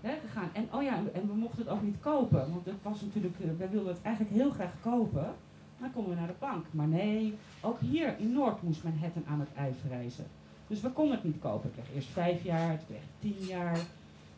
[0.02, 0.50] hè, gegaan.
[0.54, 2.52] En oh ja, en we mochten het ook niet kopen.
[2.52, 5.34] Want het was natuurlijk, uh, wij wilden het eigenlijk heel graag kopen.
[5.80, 6.66] Dan konden we naar de bank.
[6.72, 10.26] Maar nee, ook hier in Noord moest Manhattan aan het ei verrijzen.
[10.68, 11.70] Dus we konden het niet kopen.
[11.70, 13.80] Ik kreeg eerst vijf jaar, toen kreeg tien jaar,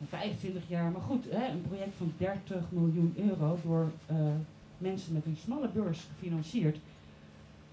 [0.07, 0.91] 25 jaar.
[0.91, 4.17] Maar goed, hè, een project van 30 miljoen euro door uh,
[4.77, 6.77] mensen met een smalle beurs gefinancierd.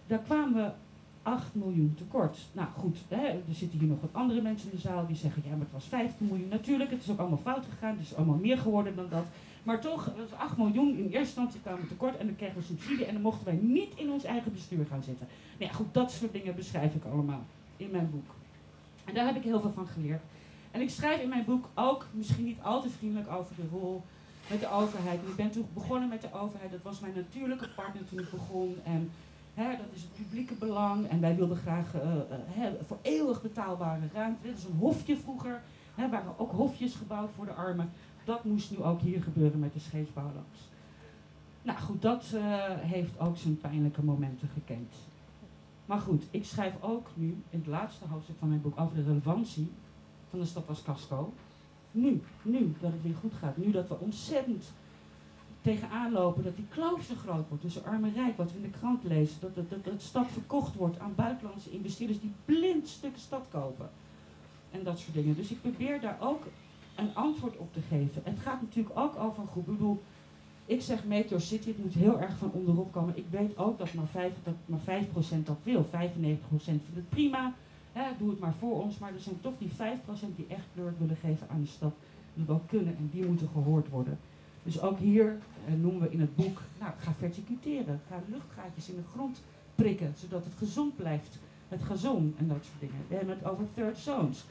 [0.07, 0.71] Daar kwamen we
[1.23, 2.38] 8 miljoen tekort.
[2.53, 5.43] Nou goed, hè, er zitten hier nog wat andere mensen in de zaal die zeggen,
[5.45, 6.49] ja maar het was 15 miljoen.
[6.49, 9.25] Natuurlijk, het is ook allemaal fout gegaan, het is allemaal meer geworden dan dat.
[9.62, 12.62] Maar toch, het was 8 miljoen, in eerste instantie kwamen tekort en dan kregen we
[12.62, 15.27] subsidie en dan mochten wij niet in ons eigen bestuur gaan zitten.
[15.59, 17.45] Nou ja, goed, dat soort dingen beschrijf ik allemaal
[17.77, 18.35] in mijn boek.
[19.05, 20.23] En daar heb ik heel veel van geleerd.
[20.71, 24.03] En ik schrijf in mijn boek ook, misschien niet al te vriendelijk over de rol
[24.51, 25.21] met de overheid.
[25.27, 26.71] Ik ben toen begonnen met de overheid.
[26.71, 28.77] Dat was mijn natuurlijke partner toen ik begon.
[28.85, 29.11] En
[29.55, 31.09] hè, dat is het publieke belang.
[31.09, 34.43] En wij wilden graag uh, voor eeuwig betaalbare ruimte.
[34.43, 35.63] Dit is een hofje vroeger.
[35.95, 37.91] Er waren ook hofjes gebouwd voor de armen.
[38.25, 40.69] Dat moest nu ook hier gebeuren met de scheepsbouwloods.
[41.63, 44.95] Nou goed, dat uh, heeft ook zijn pijnlijke momenten gekend.
[45.87, 49.03] Maar goed, ik schrijf ook nu in het laatste hoofdstuk van mijn boek over de
[49.03, 49.71] relevantie
[50.31, 51.33] van de stad als casco.
[51.97, 53.57] Nu, nu dat het weer goed gaat.
[53.57, 54.73] Nu dat we ontzettend
[55.61, 58.37] tegenaan lopen dat die kloof zo groot wordt tussen arm en rijk.
[58.37, 59.41] Wat we in de krant lezen.
[59.41, 63.91] Dat, dat, dat, stad verkocht wordt aan buitenlandse investeerders die blind stukken stad kopen.
[64.71, 65.37] En dat soort dingen.
[65.37, 66.43] Dus ik probeer daar ook
[66.97, 68.23] een antwoord op te geven.
[68.25, 69.69] Het gaat natuurlijk ook over een groep.
[69.69, 70.03] Ik bedoel,
[70.67, 73.17] ik zeg Meteor City, het moet heel erg van onderop komen.
[73.17, 75.07] Ik weet ook dat maar 5%, dat, maar 5
[75.45, 75.85] dat wil.
[75.85, 77.55] 95% vindt het prima.
[78.19, 79.73] Doe het maar voor ons, maar er zijn toch die 5%
[80.37, 81.93] die echt kleur willen geven aan de stad.
[82.35, 84.19] Die wel kunnen en die moeten gehoord worden.
[84.63, 88.01] Dus ook hier eh, noemen we in het boek, nou, ga verticuteren.
[88.09, 89.43] Ga luchtgaatjes in de grond
[89.75, 91.39] prikken, zodat het gezond blijft.
[91.69, 93.05] Het gazon en dat soort dingen.
[93.09, 94.45] We hebben het over third zones.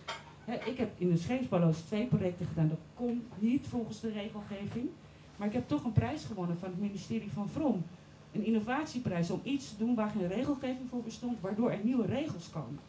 [0.65, 2.69] ik heb in de scheepsballoos twee projecten gedaan.
[2.69, 4.89] Dat kon niet volgens de regelgeving.
[5.37, 7.83] Maar ik heb toch een prijs gewonnen van het ministerie van Vrom.
[8.31, 12.49] Een innovatieprijs om iets te doen waar geen regelgeving voor bestond, waardoor er nieuwe regels
[12.49, 12.79] komen.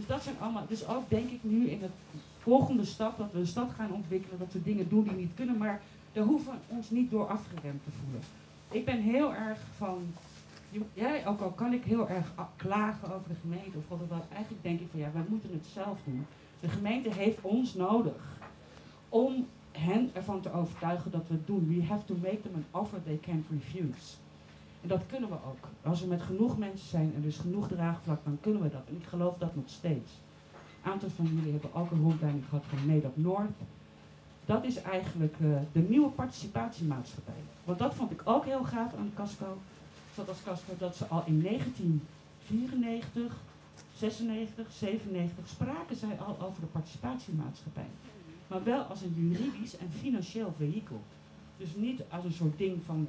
[0.00, 1.90] Dus dat zijn allemaal, dus ook denk ik nu in het
[2.38, 5.58] volgende stap dat we een stad gaan ontwikkelen, dat we dingen doen die niet kunnen,
[5.58, 5.80] maar
[6.12, 8.22] daar hoeven we ons niet door afgeremd te voelen.
[8.70, 10.14] Ik ben heel erg van,
[10.92, 14.62] ja, ook al kan ik heel erg klagen over de gemeente of wat dan eigenlijk
[14.62, 16.26] denk ik van ja, wij moeten het zelf doen.
[16.60, 18.38] De gemeente heeft ons nodig
[19.08, 21.68] om hen ervan te overtuigen dat we het doen.
[21.68, 24.16] We have to make them an offer they can't refuse.
[24.82, 25.68] En dat kunnen we ook.
[25.82, 28.82] Als we met genoeg mensen zijn en dus genoeg draagvlak, dan kunnen we dat.
[28.88, 30.12] En ik geloof dat nog steeds.
[30.84, 33.50] Een aantal van jullie hebben ook een rondleiding gehad van Nederland Noord.
[34.44, 37.42] Dat is eigenlijk uh, de nieuwe participatiemaatschappij.
[37.64, 39.58] Want dat vond ik ook heel gaaf aan Casco.
[40.14, 43.36] Dat als Casco dat ze al in 1994
[43.96, 47.88] 96, 97 spraken zij al over de participatiemaatschappij.
[48.46, 51.00] Maar wel als een juridisch en financieel vehikel.
[51.56, 53.08] Dus niet als een soort ding van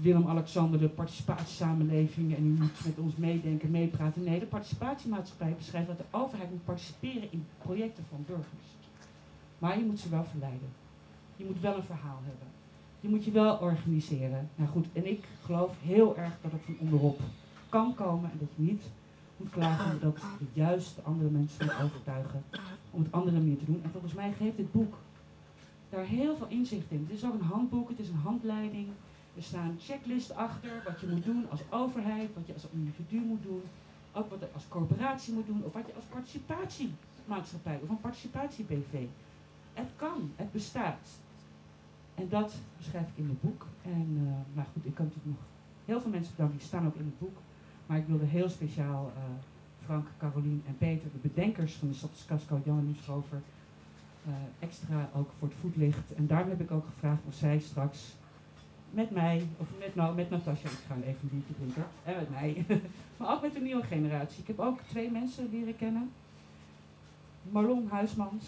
[0.00, 4.24] Willem-Alexander, de participatiesamenleving en u moet met ons meedenken, meepraten.
[4.24, 8.66] Nee, de participatiemaatschappij beschrijft dat de overheid moet participeren in projecten van burgers.
[9.58, 10.68] Maar je moet ze wel verleiden.
[11.36, 12.46] Je moet wel een verhaal hebben.
[13.00, 14.48] Je moet je wel organiseren.
[14.54, 17.20] Nou goed, en ik geloof heel erg dat het van onderop
[17.68, 18.82] kan komen en dat je niet
[19.36, 22.42] moet klagen dat je juist de andere mensen moet overtuigen
[22.90, 23.80] om het andere manier te doen.
[23.82, 24.94] En volgens mij geeft dit boek
[25.90, 27.06] daar heel veel inzicht in.
[27.08, 28.88] Het is ook een handboek, het is een handleiding.
[29.38, 33.42] Er staan checklisten achter wat je moet doen als overheid, wat je als individu moet
[33.42, 33.62] doen,
[34.12, 39.04] ook wat je als corporatie moet doen, of wat je als participatiemaatschappij of een participatie-BV.
[39.74, 41.08] Het kan, het bestaat.
[42.14, 43.66] En dat beschrijf ik in het boek.
[43.82, 45.46] En uh, nou goed, ik kan natuurlijk nog
[45.84, 47.36] heel veel mensen bedanken, die staan ook in het boek.
[47.86, 49.22] Maar ik wilde heel speciaal uh,
[49.84, 53.32] Frank, Carolien en Peter, de bedenkers van de Stads Casco, Jan en
[54.26, 56.14] uh, extra ook voor het voetlicht.
[56.14, 58.16] En daarom heb ik ook gevraagd of zij straks
[58.90, 62.30] met mij, of met, nou, met Natasja, ik ga even een biertje drinken, en met
[62.30, 62.64] mij,
[63.16, 64.40] maar ook met de nieuwe generatie.
[64.40, 66.10] Ik heb ook twee mensen leren kennen.
[67.50, 68.44] Marlon Huismans,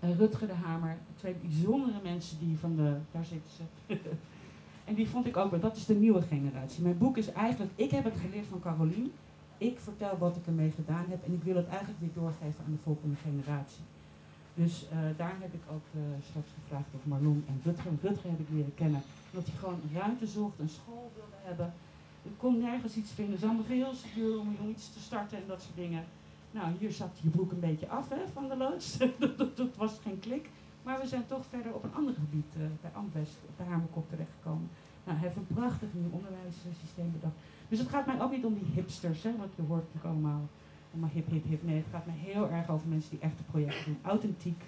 [0.00, 3.96] en Rutger de Hamer, twee bijzondere mensen die van de, daar zitten ze.
[4.88, 6.82] en die vond ik ook dat is de nieuwe generatie.
[6.82, 9.12] Mijn boek is eigenlijk, ik heb het geleerd van Carolien.
[9.58, 12.72] Ik vertel wat ik ermee gedaan heb en ik wil het eigenlijk weer doorgeven aan
[12.72, 13.82] de volgende generatie.
[14.54, 17.92] Dus uh, daar heb ik ook uh, straks gevraagd of Marlon en Rutger.
[18.02, 19.02] Rutger heb ik leren kennen
[19.34, 21.72] omdat hij gewoon ruimte zocht, een school wilde hebben.
[22.22, 23.34] Ik kon nergens iets vinden.
[23.34, 26.04] Het is allemaal veel om, iets te starten en dat soort dingen.
[26.50, 28.98] Nou, hier zat je broek een beetje af hè, van de loods.
[29.38, 30.48] dat, dat, was geen klik.
[30.82, 34.68] Maar we zijn toch verder op een ander gebied, uh, bij Amwest, bij Hamerkop terechtgekomen.
[35.04, 37.34] Nou, hij heeft een prachtig nieuw onderwijssysteem bedacht.
[37.68, 40.48] Dus het gaat mij ook niet om die hipsters, hè, wat je hoort natuurlijk allemaal.
[40.92, 41.62] Allemaal hip, hip, hip.
[41.62, 43.98] Nee, het gaat mij heel erg over mensen die echte projecten doen.
[44.02, 44.62] Authentiek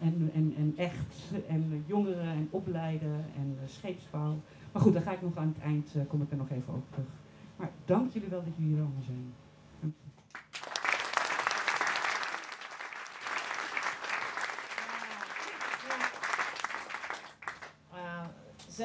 [0.00, 1.32] en, en, en echt.
[1.48, 4.40] En jongeren en opleiden en uh, scheepsbouw.
[4.72, 6.68] Maar goed, daar ga ik nog aan het eind, uh, kom ik er nog even
[6.68, 7.08] over terug.
[7.56, 9.32] Maar dank jullie wel dat jullie hier allemaal zijn.
[9.80, 10.10] Dank je.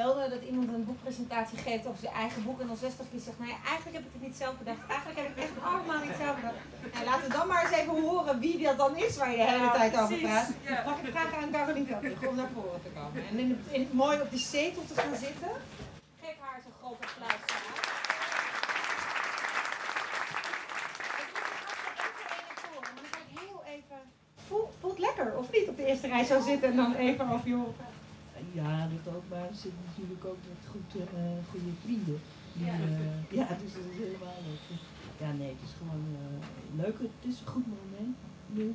[0.00, 3.38] Zelden dat iemand een boekpresentatie geeft over zijn eigen boek en dan 60 keer zegt,
[3.38, 4.82] nou ja, eigenlijk heb ik het niet zelf bedacht.
[4.94, 6.62] Eigenlijk heb ik het echt allemaal niet zelf bedacht.
[6.94, 9.50] Nou, laten we dan maar eens even horen wie dat dan is waar je de
[9.54, 10.48] hele tijd over praat.
[10.70, 10.82] Ja.
[10.88, 13.18] Mag ik vragen aan Caroline Velker om naar voren te komen.
[13.30, 15.52] En in, in, mooi op de zetel te gaan zitten.
[16.22, 17.42] Geef haar zo'n groot applaus.
[24.48, 27.48] Voelt, voelt lekker, of niet, op de eerste rij zo zitten en dan even over
[27.48, 27.64] je
[28.52, 31.04] ja, dat ook, maar er zitten natuurlijk ook met goed, uh,
[31.50, 32.18] goede vrienden.
[32.58, 34.64] Die, uh, ja, dus dat is helemaal leuk.
[35.22, 36.36] Ja, nee, het is gewoon uh,
[36.82, 36.96] leuk.
[37.18, 38.16] Het is een goed moment
[38.58, 38.66] nu.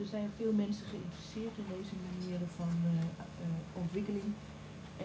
[0.00, 2.72] Er zijn veel mensen geïnteresseerd in deze manieren van
[3.82, 4.30] ontwikkeling.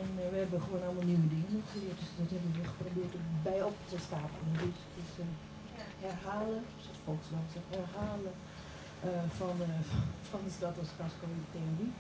[0.02, 1.99] En we hebben gewoon allemaal nieuwe dingen geleerd.
[2.02, 3.13] Dus dat hebben we geprobeerd
[3.47, 4.54] bij op te stapelen.
[4.63, 5.12] Dus het is
[6.06, 8.36] herhalen, zoals Volksland zegt, herhalen
[9.39, 9.56] van,
[10.32, 11.93] van de stad als casco in theorie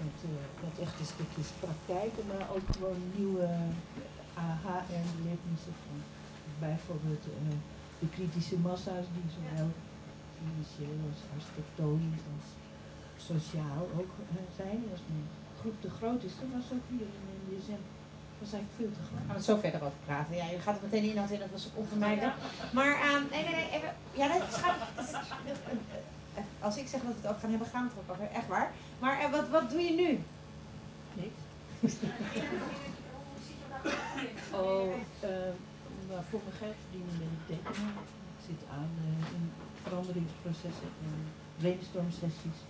[0.00, 0.16] met,
[0.64, 3.48] met echte stukjes praktijken, maar ook gewoon nieuwe
[4.48, 5.98] aha-erlebnissen van
[6.66, 7.56] bijvoorbeeld uh,
[8.02, 9.68] de kritische massa's die zowel
[10.38, 12.48] financieel als architectonisch als
[13.30, 14.78] sociaal ook uh, zijn.
[14.94, 15.26] Als een
[15.60, 17.82] groep te groot is, dan was ook hier in de DSM.
[18.32, 19.24] Dat was eigenlijk veel te groot.
[19.26, 20.34] Gaan we zo verder over praten.
[20.40, 22.36] Ja, je gaat er meteen inhoud in, dat was onvermijdelijk.
[22.78, 24.42] Maar, uh, nee, nee, nee, even, ja, dat
[25.04, 25.12] is,
[26.60, 28.36] als ik zeg dat we het ook gaan hebben, gaan we het ook over.
[28.40, 28.72] Echt waar.
[29.02, 30.10] Maar uh, wat, wat doe je nu?
[31.20, 31.42] Niks.
[34.60, 34.86] oh,
[35.30, 35.52] uh,
[36.08, 37.92] maar voor mijn geld verdienen ben ik tekenen.
[38.36, 39.44] Ik zit aan uh, in
[39.82, 41.16] veranderingsprocessen en
[41.60, 42.60] brainstorm sessies.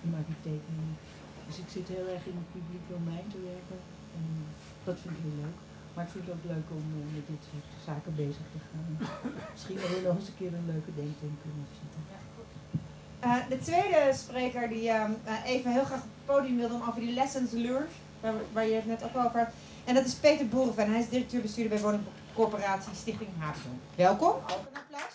[0.00, 0.96] Dan maak ik tekeningen.
[1.46, 3.80] Dus ik zit heel erg in het publiek domein te werken.
[4.16, 4.24] En
[4.86, 5.58] dat vind ik heel leuk.
[5.94, 8.90] Maar ik vind het ook leuk om uh, met dit soort zaken bezig te gaan.
[9.54, 12.02] Misschien wel nog eens een keer een leuke denktank kunnen zitten.
[13.28, 15.04] Uh, de tweede spreker die uh,
[15.44, 18.74] even heel graag op het podium wilde om over die lessons learned, waar, waar je
[18.74, 19.48] het net ook over had.
[19.84, 20.90] En dat is Peter Boerenven.
[20.90, 23.80] Hij is directeur-bestuurder bij woningcorporatie Stichting Haven.
[23.94, 24.28] Welkom.
[24.28, 25.12] Ook een applaus.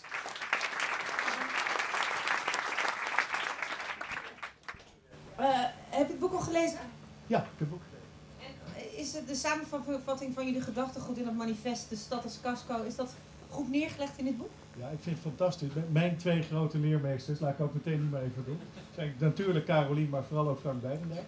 [5.40, 6.80] Uh, heb je het boek al gelezen?
[7.28, 8.58] Ja, ik heb het boek gelezen.
[8.80, 12.96] En is de samenvatting van jullie gedachtegoed in het manifest, de stad als casco, is
[12.96, 13.14] dat
[13.54, 14.50] goed neergelegd in dit boek?
[14.78, 15.70] Ja, ik vind het fantastisch.
[15.92, 18.60] Mijn twee grote leermeesters, laat ik ook meteen niet meer even doen.
[18.96, 21.26] Zijn natuurlijk Carolien, maar vooral ook Frank Beidendijk.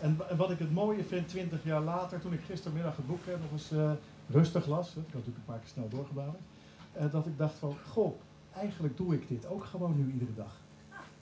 [0.00, 3.52] En wat ik het mooie vind, twintig jaar later, toen ik gistermiddag het boek nog
[3.52, 3.90] eens uh,
[4.28, 6.42] rustig las, ik had natuurlijk een paar keer snel doorgebladerd,
[6.96, 8.14] uh, dat ik dacht van, goh,
[8.54, 10.60] eigenlijk doe ik dit ook gewoon nu iedere dag.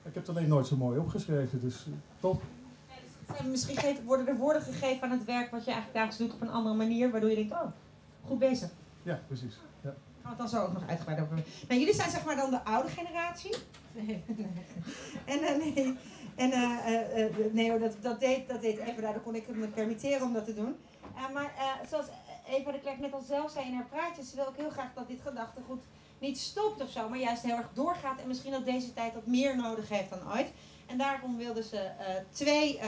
[0.03, 2.41] Ik heb het alleen nooit zo mooi opgeschreven, dus uh, top.
[3.37, 6.41] Zijn misschien worden er woorden gegeven aan het werk wat je eigenlijk dagelijks doet op
[6.41, 7.71] een andere manier, waardoor je denkt, oh,
[8.25, 8.69] goed bezig.
[9.03, 9.57] Ja, precies.
[10.25, 11.53] Gaan we het dan zo ook nog uitgebreid over hebben.
[11.67, 13.55] Nou, jullie zijn zeg maar dan de oude generatie.
[13.95, 14.23] Nee.
[15.25, 15.97] en uh, nee,
[16.35, 19.67] en, uh, uh, nee hoor, dat, dat, deed, dat deed Eva, daar kon ik me
[19.67, 20.75] permitteren om dat te doen.
[21.33, 21.53] maar
[21.89, 22.05] zoals
[22.47, 24.93] Eva de Klerk net al zelf zei in haar praatjes, ze wil ook heel graag
[24.93, 25.83] dat dit gedachtegoed
[26.19, 29.25] niet stopt of zo, maar juist heel erg doorgaat en misschien dat deze tijd wat
[29.25, 30.51] meer nodig heeft dan ooit.
[30.85, 31.91] En daarom wilden ze
[32.31, 32.79] twee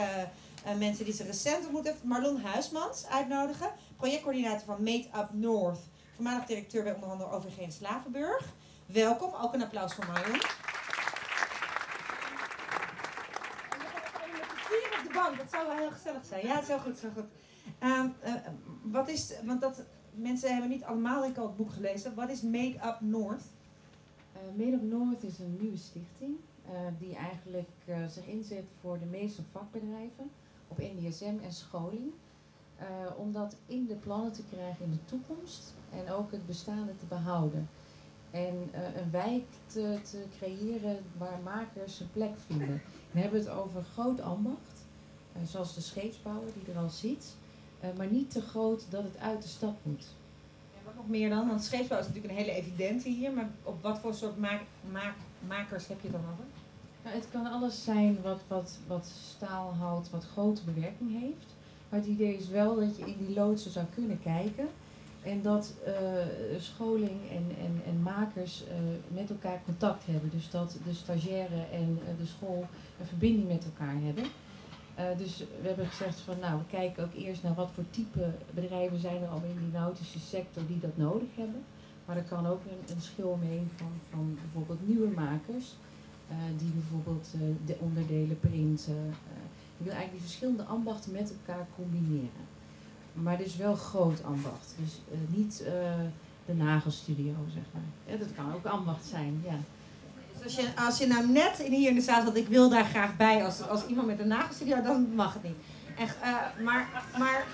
[0.78, 5.80] mensen die ze recent ontmoet heeft, Marlon Huismans, uitnodigen, projectcoördinator van Made Up North
[6.18, 8.52] voormalig directeur bij onderhandel OVG Slavenburg.
[8.86, 10.32] Welkom, ook een applaus voor Marlon.
[10.34, 10.40] En
[14.98, 16.46] op de bank, dat zou wel heel gezellig zijn.
[16.46, 17.24] Ja, zo goed, zo goed.
[17.82, 18.34] Um, uh,
[18.82, 22.14] wat is, want dat, mensen hebben niet allemaal ik al het boek gelezen.
[22.14, 23.44] Wat is Made Up North?
[24.32, 27.68] Uh, Made Up North is een nieuwe stichting uh, die eigenlijk
[28.08, 30.30] zich inzet voor de meeste vakbedrijven
[30.68, 32.12] op NDSM en scholing.
[32.80, 36.96] Uh, om dat in de plannen te krijgen in de toekomst en ook het bestaande
[36.96, 37.68] te behouden.
[38.30, 42.82] En uh, een wijk te, te, creëren waar makers een plek vinden.
[43.10, 44.86] We hebben het over groot ambacht,
[45.36, 47.36] uh, zoals de scheepsbouwer die er al zit,
[47.96, 50.06] maar niet te groot dat het uit de stad moet.
[50.78, 51.48] En wat nog meer dan?
[51.48, 55.14] Want scheepsbouw is natuurlijk een hele evidente hier, maar op wat voor soort maak, maak,
[55.46, 56.44] makers heb je dan over?
[57.02, 61.56] Nou, het kan alles zijn wat, wat, wat staal houdt, wat grote bewerking heeft.
[61.88, 64.68] Maar het idee is wel dat je in die loodsen zou kunnen kijken.
[65.22, 65.92] En dat uh,
[66.58, 68.74] scholing en, en, en makers uh,
[69.14, 70.30] met elkaar contact hebben.
[70.30, 72.66] Dus dat de stagiaire en uh, de school
[73.00, 74.24] een verbinding met elkaar hebben.
[75.16, 78.98] dus we hebben gezegd van nou, we kijken ook eerst naar wat voor type bedrijven
[78.98, 81.64] zijn er al in die nautische sector die dat nodig hebben.
[82.04, 85.76] Maar er kan ook een, een schil omheen van, van bijvoorbeeld nieuwe makers.
[86.58, 87.34] die bijvoorbeeld
[87.66, 89.14] de onderdelen printen,
[89.78, 92.46] je wil eigenlijk die verschillende ambachten met elkaar combineren.
[93.12, 94.74] Maar dus wel groot ambacht.
[94.82, 95.68] Dus uh, niet uh,
[96.46, 98.18] de nagelstudio, zeg maar.
[98.18, 99.56] Dat kan ook ambacht zijn, ja.
[100.32, 102.84] Dus als je, als je nou net hier in de zaal zat, ik wil daar
[102.84, 105.56] graag bij als, als iemand met een nagelstudio, dan mag het niet.
[105.96, 106.88] En, uh, maar,
[107.18, 107.46] maar,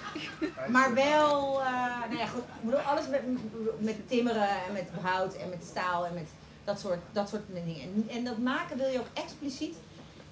[0.68, 1.60] maar wel,
[2.08, 3.22] nou ja, goed, ik bedoel, alles met,
[3.78, 6.28] met timmeren en met hout en met staal en met
[6.64, 7.82] dat soort, dat soort dingen.
[7.82, 9.76] En, en dat maken wil je ook expliciet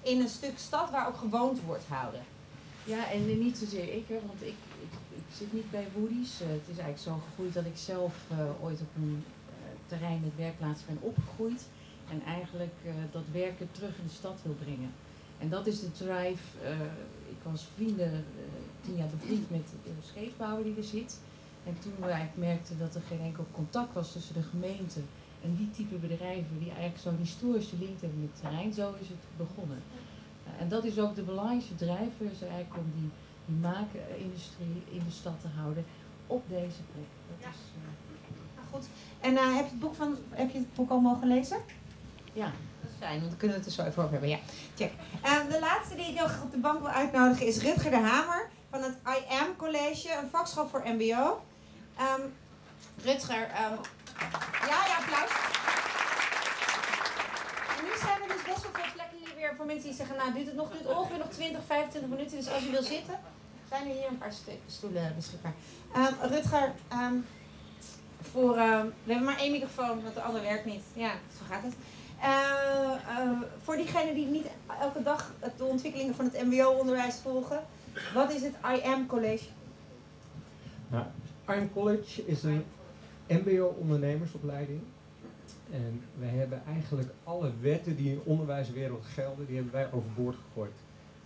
[0.03, 2.21] in een stuk stad waar ook gewoond wordt houden.
[2.85, 6.41] Ja, en niet zozeer ik, want ik, ik, zit niet bij Woody's.
[6.41, 9.53] Uh, het is eigenlijk zo gegroeid dat ik zelf uh, ooit op een uh,
[9.87, 11.65] terrein met werkplaats ben opgegroeid.
[12.09, 12.73] En eigenlijk
[13.11, 14.93] dat werken terug in de stad wil brengen.
[15.39, 16.43] En dat is de drive.
[17.29, 18.25] ik was vrienden,
[18.81, 21.19] tien jaar bevriend met de scheepsbouwer die er zit.
[21.65, 24.99] En toen we eigenlijk merkten dat er geen enkel contact was tussen de gemeente
[25.43, 29.07] en die type bedrijven die eigenlijk zo'n historische link hebben met het terrein, zo is
[29.07, 29.83] het begonnen.
[30.47, 33.09] Uh, en dat is ook de belangrijkste drijver, is eigenlijk om die,
[33.45, 35.85] die maakindustrie in de stad te houden
[36.27, 37.09] op deze plek.
[37.29, 37.49] Dat ja.
[37.49, 37.83] is, uh...
[38.55, 38.85] nou, goed.
[39.19, 41.57] En uh, heb, je het boek van, heb je het boek al mogen lezen?
[42.33, 42.51] Ja.
[42.81, 44.29] Dat is fijn, want dan kunnen we het er zo even over hebben.
[44.29, 44.39] Ja,
[44.75, 44.91] check.
[45.49, 48.49] de laatste die ik heel graag op de bank wil uitnodigen is Rutger de Hamer
[48.69, 51.41] van het I Am College, een vakschool voor MBO.
[51.99, 52.33] Um,
[53.03, 53.79] Rutger, um,
[54.71, 55.33] ja, ja, applaus.
[57.85, 60.33] Nu zijn er dus best wel veel plekken hier weer voor mensen die zeggen, nou
[60.33, 62.37] duurt het nog, duurt ongeveer nog 20, 25 minuten.
[62.37, 63.19] Dus als je wil zitten,
[63.69, 64.33] zijn er hier een paar
[64.67, 65.53] stoelen beschikbaar.
[65.95, 67.25] Um, Rutger, um,
[68.31, 70.83] voor, uh, we hebben maar één microfoon, want de andere werkt niet.
[70.93, 71.75] Ja, zo gaat het.
[72.23, 74.47] Uh, uh, voor diegenen die niet
[74.79, 77.63] elke dag de ontwikkelingen van het mbo-onderwijs volgen,
[78.13, 79.45] wat is het I Am College?
[80.87, 81.05] Nou,
[81.49, 82.65] I Am College is een
[83.27, 84.81] MBO-ondernemersopleiding.
[85.71, 90.35] En wij hebben eigenlijk alle wetten die in de onderwijswereld gelden, die hebben wij overboord
[90.47, 90.73] gegooid.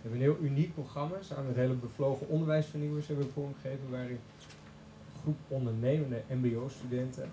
[0.02, 4.10] We hebben een heel uniek programma, samen met hele bevlogen onderwijsvernieuwers hebben we vormgegeven, waarin
[4.10, 7.30] een groep ondernemende MBO-studenten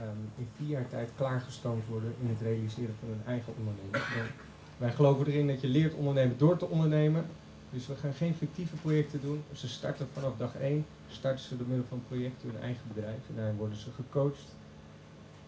[0.00, 4.32] um, in vier jaar tijd klaargestoomd worden in het realiseren van hun eigen onderneming.
[4.76, 7.26] Wij geloven erin dat je leert ondernemen door te ondernemen.
[7.70, 9.44] Dus we gaan geen fictieve projecten doen.
[9.52, 13.22] Ze starten vanaf dag 1 starten ze door middel van projecten hun eigen bedrijf.
[13.28, 14.48] En daarin worden ze gecoacht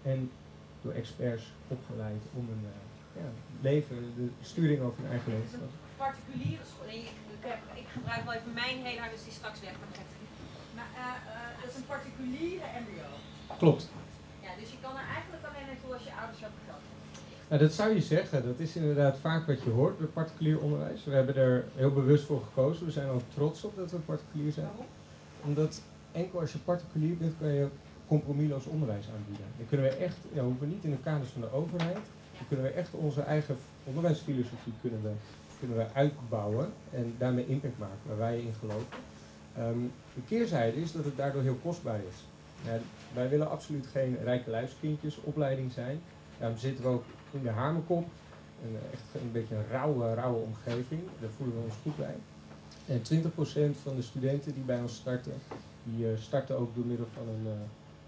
[0.03, 0.31] en
[0.83, 3.29] door experts opgeleid om een uh, ja,
[3.61, 5.59] leven, de sturing over hun eigen leven te
[5.97, 6.89] Particuliere school.
[6.89, 7.11] Ik,
[7.83, 10.35] ik, gebruik wel even mijn hele dus die straks weg, dat niet.
[10.77, 13.11] Maar uh, uh, dat is een particuliere MBO.
[13.63, 13.85] Klopt.
[14.45, 16.57] Ja, dus je kan er eigenlijk alleen naartoe als je ouders geld
[17.59, 18.45] dat zou je zeggen.
[18.45, 21.05] Dat is inderdaad vaak wat je hoort bij particulier onderwijs.
[21.05, 22.87] We hebben er heel bewust voor gekozen.
[22.87, 24.69] We zijn ook trots op dat we particulier zijn.
[25.45, 25.81] Omdat
[26.13, 27.67] enkel als je particulier bent, kan je
[28.07, 29.47] compromisloos onderwijs aanbieden.
[29.57, 31.95] Dan kunnen we echt, ja, hoeven niet in de kaders van de overheid,
[32.37, 35.11] dan kunnen we echt onze eigen onderwijsfilosofie kunnen we,
[35.59, 38.87] kunnen we uitbouwen en daarmee impact maken waar wij in geloven.
[39.57, 39.79] Ehm,
[40.15, 42.17] de keerzijde is dat het daardoor heel kostbaar is.
[43.15, 46.01] Wij willen absoluut geen rijke luiskindjes opleiding zijn.
[46.39, 48.09] Daarom zitten we ook in de Hamerkop.
[48.65, 51.01] Een, echt een beetje een rauwe, rauwe omgeving.
[51.21, 52.15] Daar voelen we ons goed bij.
[52.87, 55.33] En 20% van de studenten die bij ons starten,
[55.85, 57.53] die uh, starten ook door middel van een, uh,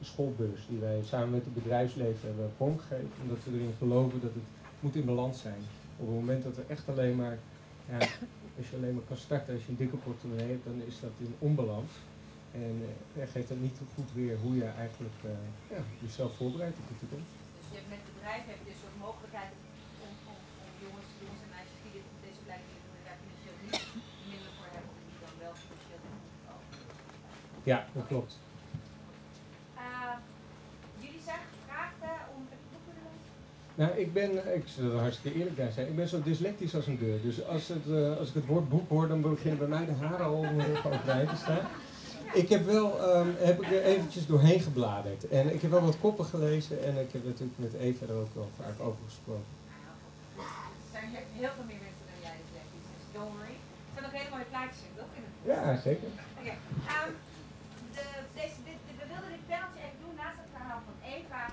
[0.01, 3.11] schoolbeurs die wij samen met het bedrijfsleven hebben vormgegeven.
[3.23, 4.43] Omdat we erin geloven dat het
[4.81, 5.61] moet in balans zijn.
[5.97, 7.39] Op het moment dat er echt alleen maar,
[8.59, 11.11] als je alleen maar kan starten als je een dikke portemonnee hebt, dan is dat
[11.19, 11.93] in onbalans.
[12.53, 12.83] En
[13.17, 15.15] uh, geeft dat niet goed weer hoe je eigenlijk
[15.99, 17.44] jezelf voorbereidt op de toekomst.
[17.75, 19.53] Dus je met bedrijven heb je een soort mogelijkheid
[20.05, 23.57] om, om, om jongens, jongens en meisjes die dit, deze opleiding niet doen, daar financieel
[23.65, 23.87] niet
[24.31, 26.23] middelen voor hebben, om die dan wel financieel te doen.
[27.71, 28.33] Ja, dat klopt.
[29.85, 30.17] Uh,
[31.05, 32.41] jullie zijn gevraagd uh, om?
[33.81, 36.87] Nou, ik ben, ik zal er hartstikke eerlijk bij zijn, ik ben zo dyslectisch als
[36.87, 37.19] een deur.
[37.29, 39.97] Dus als, het, uh, als ik het woord boek hoor, dan beginnen bij mij de
[40.05, 40.61] haren al om
[40.93, 41.65] overeind te staan.
[42.35, 45.29] Ik heb wel, um, heb ik er eventjes doorheen gebladerd.
[45.29, 48.35] En ik heb wel wat koppen gelezen en ik heb natuurlijk met Eva er ook
[48.41, 49.53] wel vaak over gesproken.
[50.37, 50.45] Er
[50.93, 51.07] zijn
[51.41, 53.57] heel veel meer mensen dan jij dyslectisch, dus don't worry.
[53.87, 55.11] Er zijn ook hele mooie plaatjes in, toch?
[55.53, 56.09] Ja, zeker.
[56.41, 56.41] Oké.
[56.43, 56.59] Okay.
[56.97, 57.11] Um,
[57.97, 58.07] de,
[58.41, 61.45] deze, dit, de, we wilden dit paneltje even doen naast het verhaal van Eva.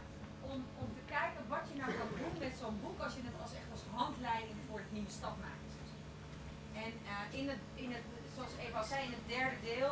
[0.52, 3.38] Om, om te kijken wat je nou kan doen met zo'n boek als je het
[3.44, 5.92] als echt als handleiding voor het nieuwe stapmaken ziet.
[6.86, 8.06] En uh, in het, in het,
[8.36, 9.92] zoals Eva zei, in het derde deel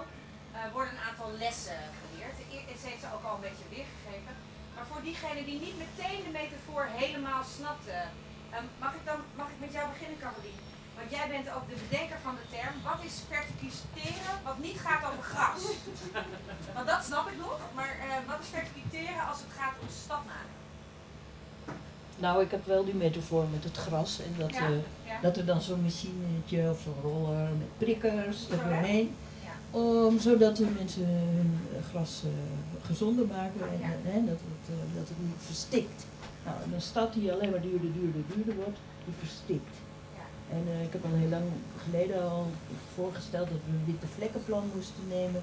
[0.75, 2.35] worden een aantal lessen geleerd.
[2.81, 4.33] Ze heeft ze ook al een beetje weergegeven.
[4.75, 7.97] Maar voor diegene die niet meteen de metafoor helemaal snapte,
[8.55, 10.59] um, mag, ik dan, mag ik met jou beginnen, Carolien?
[10.97, 12.73] Want jij bent ook de bedenker van de term.
[12.89, 15.63] Wat is verticiteren wat niet gaat over gras?
[16.75, 17.59] Want dat snap ik nog.
[17.77, 20.57] Maar uh, wat is verticiteren als het gaat om stapnamen?
[22.17, 24.19] Nou, ik heb wel die metafoor met het gras.
[24.19, 25.19] En dat, Ja, uh, ja.
[25.21, 29.15] dat er dan zo'n machinetje of zo'n roller met prikkers eromheen.
[29.71, 33.85] Om, zodat de mensen hun eh, gras eh, gezonder maken en Ja.
[33.85, 34.65] eh, hè, dat, het,
[34.97, 36.05] dat het niet verstikt.
[36.45, 39.75] Nou, en een stad die alleen maar duurder, duurder, duurder wordt, die verstikt.
[40.17, 40.25] Ja.
[40.55, 41.47] En ik heb al heel lang
[41.83, 42.45] geleden al
[42.95, 45.41] voorgesteld dat we een witte vlekkenplan moesten nemen.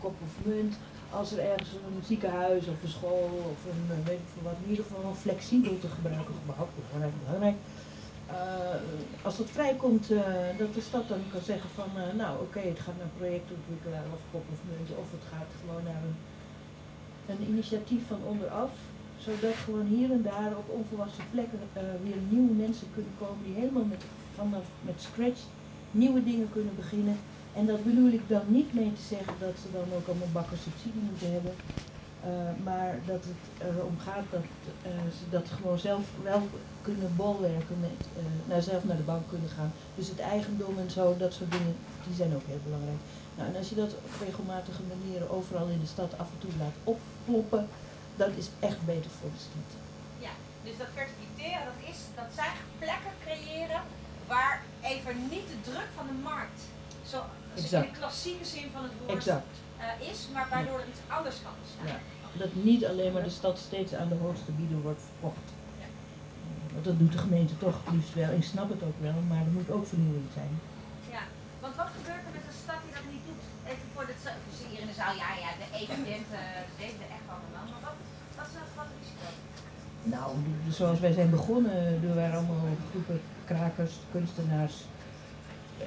[0.00, 0.74] kop of munt.
[1.10, 4.70] Als er ergens een ziekenhuis of een school of een weet ik veel wat, in
[4.70, 7.56] ieder geval flexibel te gebruiken gebouw, belangrijk, belangrijk.
[8.32, 10.22] Eh, als dat vrijkomt, eh,
[10.58, 14.22] dat de stad dan kan zeggen van, eh, nou oké, het gaat naar projectontwikkelaar of
[14.30, 16.18] kop of munt, of het gaat gewoon naar een,
[17.32, 18.72] een initiatief van onderaf,
[19.18, 21.58] zodat gewoon hier en daar op onvolwassen plekken
[22.02, 24.02] weer nieuwe mensen kunnen komen die helemaal met,
[24.34, 25.40] vanaf met scratch
[25.90, 27.16] nieuwe dingen kunnen beginnen.
[27.54, 30.58] En dat bedoel ik dan niet mee te zeggen dat ze dan ook allemaal bakken
[30.58, 31.54] subsidie moeten hebben.
[32.24, 33.42] Eh, maar dat het
[33.76, 34.48] erom gaat dat
[34.82, 36.42] eh, ze dat gewoon zelf wel
[36.82, 39.72] kunnen bolwerken, met, eh, nou, zelf naar de bank kunnen gaan.
[39.94, 43.00] Dus het eigendom en zo, dat soort dingen, die zijn ook heel belangrijk.
[43.36, 46.50] Nou, en als je dat op regelmatige manieren overal in de stad af en toe
[46.58, 47.68] laat opploppen,
[48.16, 49.68] dat is echt beter voor de stad.
[50.18, 50.32] Ja,
[50.64, 53.82] dus dat verticiteren, dat, is, dat zijn plekken creëren
[54.26, 56.60] waar even niet de druk van de markt,
[57.12, 57.18] zo,
[57.54, 59.54] in de klassieke zin van het woord, Exact.
[59.82, 61.86] Eh, is, maar waardoor er iets anders kan ontstaan.
[61.86, 61.98] Ja.
[62.42, 65.48] Dat niet alleen maar de stad steeds aan de hoogste bieder wordt verkocht.
[65.82, 65.88] Ja.
[66.72, 68.30] Want dat doet de gemeente toch liefst wel.
[68.40, 70.52] Ik snap het ook wel, maar er moet ook vernieuwing zijn.
[71.14, 71.22] Ja,
[71.64, 73.44] want wat gebeurt er met een stad die dat niet doet?
[73.70, 74.14] Even voor de,
[74.48, 76.38] we zien hier in de zaal, ja, ja, de evidente,
[76.78, 77.98] de, de echt man, maar wat,
[78.36, 79.28] wat is nou het grote risico?
[80.14, 80.28] Nou,
[80.78, 81.76] zoals wij zijn begonnen,
[82.08, 84.76] er waren allemaal groepen krakers, kunstenaars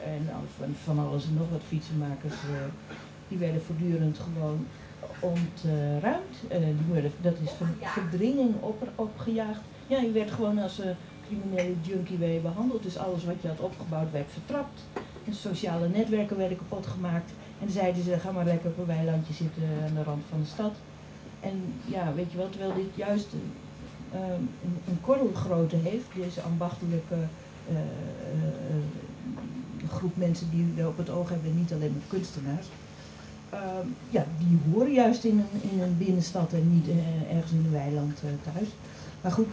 [0.04, 2.36] en van, van alles en nog wat fietsenmakers.
[3.26, 4.66] Eh, die werden voortdurend gewoon
[5.20, 6.36] ontruimd.
[6.48, 9.62] Eh, die werden, dat is ver- verdringing op, opgejaagd.
[9.88, 10.96] Ja, je werd gewoon als een
[11.28, 12.84] criminele junkie weer behandeld.
[12.84, 14.82] Dus alles wat je had opgebouwd werd vertrapt.
[15.26, 17.32] En sociale netwerken werden kapot gemaakt.
[17.62, 20.46] En zeiden ze, ga maar lekker op een weilandje zitten aan de rand van de
[20.48, 20.74] stad.
[21.40, 23.52] En ja, weet je wel, terwijl dit juist een,
[24.14, 27.16] ehm, een, een korrelgrootte heeft, deze ambachtelijke
[27.70, 32.66] eh, eh, groep mensen die we op het oog hebben, niet alleen maar kunstenaars.
[33.56, 37.66] Ehm, ja, die horen juist in een, in een binnenstad en niet eh, ergens in
[37.66, 38.68] een weiland eh, thuis.
[39.22, 39.48] Maar goed,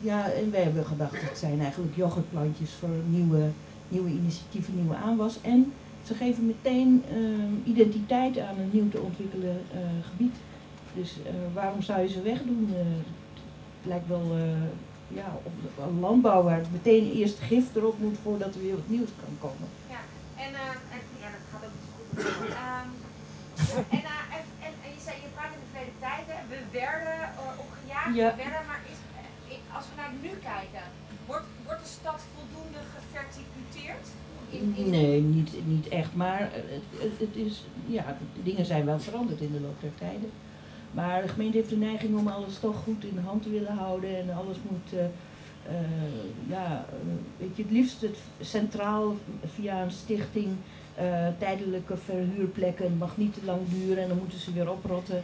[0.00, 3.48] ja, en wij hebben gedacht, het zijn eigenlijk yoghurtplantjes voor nieuwe,
[3.88, 5.40] nieuwe initiatieven, nieuwe aanwas.
[5.40, 5.72] En
[6.02, 9.78] ze geven meteen ehm, identiteit aan een nieuw te ontwikkelen eh,
[10.10, 10.34] gebied.
[10.94, 11.16] Dus
[11.54, 12.68] waarom zou je ze wegdoen?
[12.70, 14.36] Het lijkt wel
[15.08, 15.52] ja, op
[15.86, 19.50] een landbouw waar het meteen eerst gif erop moet voordat er weer wat nieuws kan
[19.50, 19.68] komen.
[19.90, 20.00] Ja,
[20.36, 20.50] en,
[21.20, 21.70] ja, dat gaat ook
[22.38, 23.03] goed.
[23.74, 28.14] Eh, en, en, je zei, je praat in de verleden tijden, we werden eh, opgejaagd,
[28.14, 29.00] we werden, maar is,
[29.48, 30.84] eh, als we naar nu kijken,
[31.30, 34.06] wordt, wordt de stad voldoende geverticuteerd?
[34.90, 36.40] Nee, niet, niet echt, maar
[37.00, 40.30] het, het is, ja, dingen zijn wel veranderd in de loop der tijden.
[40.90, 43.76] Maar de gemeente heeft de neiging om alles toch goed in de hand te willen
[43.76, 45.00] houden en alles moet
[46.48, 46.96] ja, eh,
[47.38, 49.16] weet je, het liefst het centraal
[49.54, 50.48] via een stichting.
[50.94, 55.22] eh, tijdelijke verhuurplekken, het mag niet te lang duren en dan moeten ze weer oprotten.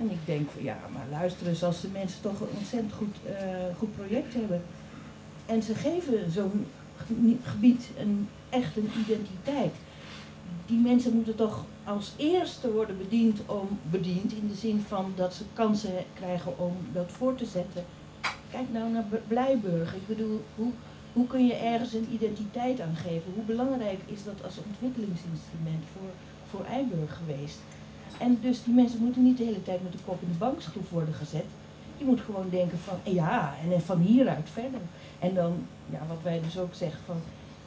[0.00, 3.16] En ik denk van ja, maar luister eens, als de mensen toch een ontzettend goed,
[3.26, 3.34] eh,
[3.78, 4.62] goed project hebben.
[5.46, 6.66] En ze geven zo'n
[6.96, 9.74] ge- gebied een, echt een identiteit.
[10.66, 15.34] Die mensen moeten toch als eerste worden bediend, om, bediend in de zin van dat
[15.34, 17.84] ze kansen krijgen om dat voor te zetten.
[18.50, 19.94] Kijk nou naar Blijburg.
[19.94, 20.72] Ik bedoel, hoe,
[21.12, 23.32] hoe kun je ergens een identiteit aan geven?
[23.34, 26.10] Hoe belangrijk is dat als ontwikkelingsinstrument voor,
[26.50, 27.58] voor Eiburg geweest?
[28.18, 30.90] En dus die mensen moeten niet de hele tijd met de kop in de bankschroef
[30.90, 31.44] worden gezet.
[31.96, 34.80] Je moet gewoon denken van ja, en van hieruit verder.
[35.18, 37.20] En dan, ja, wat wij dus ook zeggen van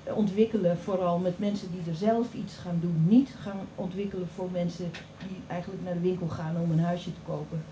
[0.03, 3.05] eh, ontwikkelen vooral met mensen die er zelf iets gaan doen.
[3.07, 4.91] Niet gaan ontwikkelen voor mensen
[5.27, 7.63] die eigenlijk naar de winkel gaan om een huisje te kopen.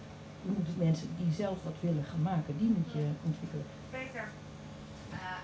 [0.41, 3.65] Je het mensen die zelf wat willen gaan maken, die moet je ontwikkelen.
[3.89, 4.25] Peter,
[5.11, 5.41] eh,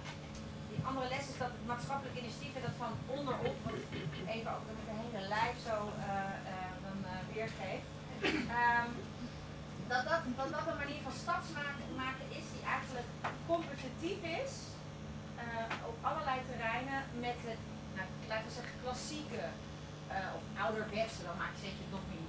[0.76, 3.80] die andere les is dat het maatschappelijk initiatief en dat van onderop, wat
[4.34, 7.44] even ook met de hele lijf zo eh, eh, dan eh,
[8.64, 8.90] ehm,
[9.92, 13.10] dat, dat, dat dat een manier van stadsmaken maken is die eigenlijk
[13.52, 14.54] competitief is
[15.92, 17.62] op allerlei terreinen met het,
[17.96, 19.44] nou, laten we zeggen, klassieke
[20.38, 22.25] of ouderwetse, dan maak je het nog meer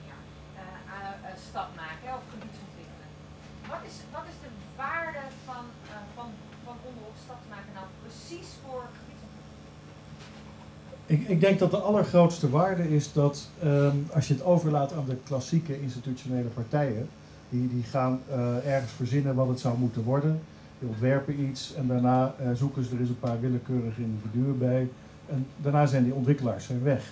[1.27, 3.09] eh, stad maken of gebiedsontwikkelen.
[3.73, 4.53] Wat is, wat is de
[4.83, 6.29] waarde van, eh, van,
[6.65, 8.85] van onderop stadsmaken nou precies voor?
[11.07, 15.05] Ik, ik denk dat de allergrootste waarde is dat ehm, als je het overlaat aan
[15.07, 17.09] de klassieke institutionele partijen,
[17.49, 20.41] die, die gaan eh, ergens verzinnen wat het zou moeten worden.
[20.79, 24.89] Die ontwerpen iets en daarna zoeken ze er eens een paar willekeurige individuen bij.
[25.27, 27.05] En daarna zijn die ontwikkelaars zijn weg.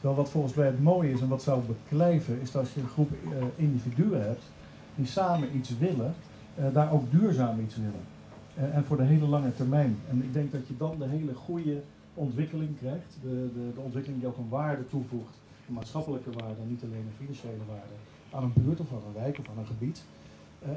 [0.00, 2.80] Terwijl wat volgens mij het mooie is en wat zou beklijven, is dat als je
[2.80, 4.42] een groep eh, individuen hebt
[4.94, 6.14] die samen iets willen,
[6.54, 8.04] eh, daar ook duurzaam iets willen.
[8.54, 9.98] Eh, en voor de hele lange termijn.
[10.10, 11.82] En ik denk dat je dan de hele goede
[12.14, 13.16] ontwikkeling krijgt.
[13.22, 15.34] De, de, de ontwikkeling die ook een waarde toevoegt,
[15.68, 17.94] een maatschappelijke waarde, en niet alleen een financiële waarde,
[18.30, 20.02] aan een buurt of aan een wijk of aan een gebied.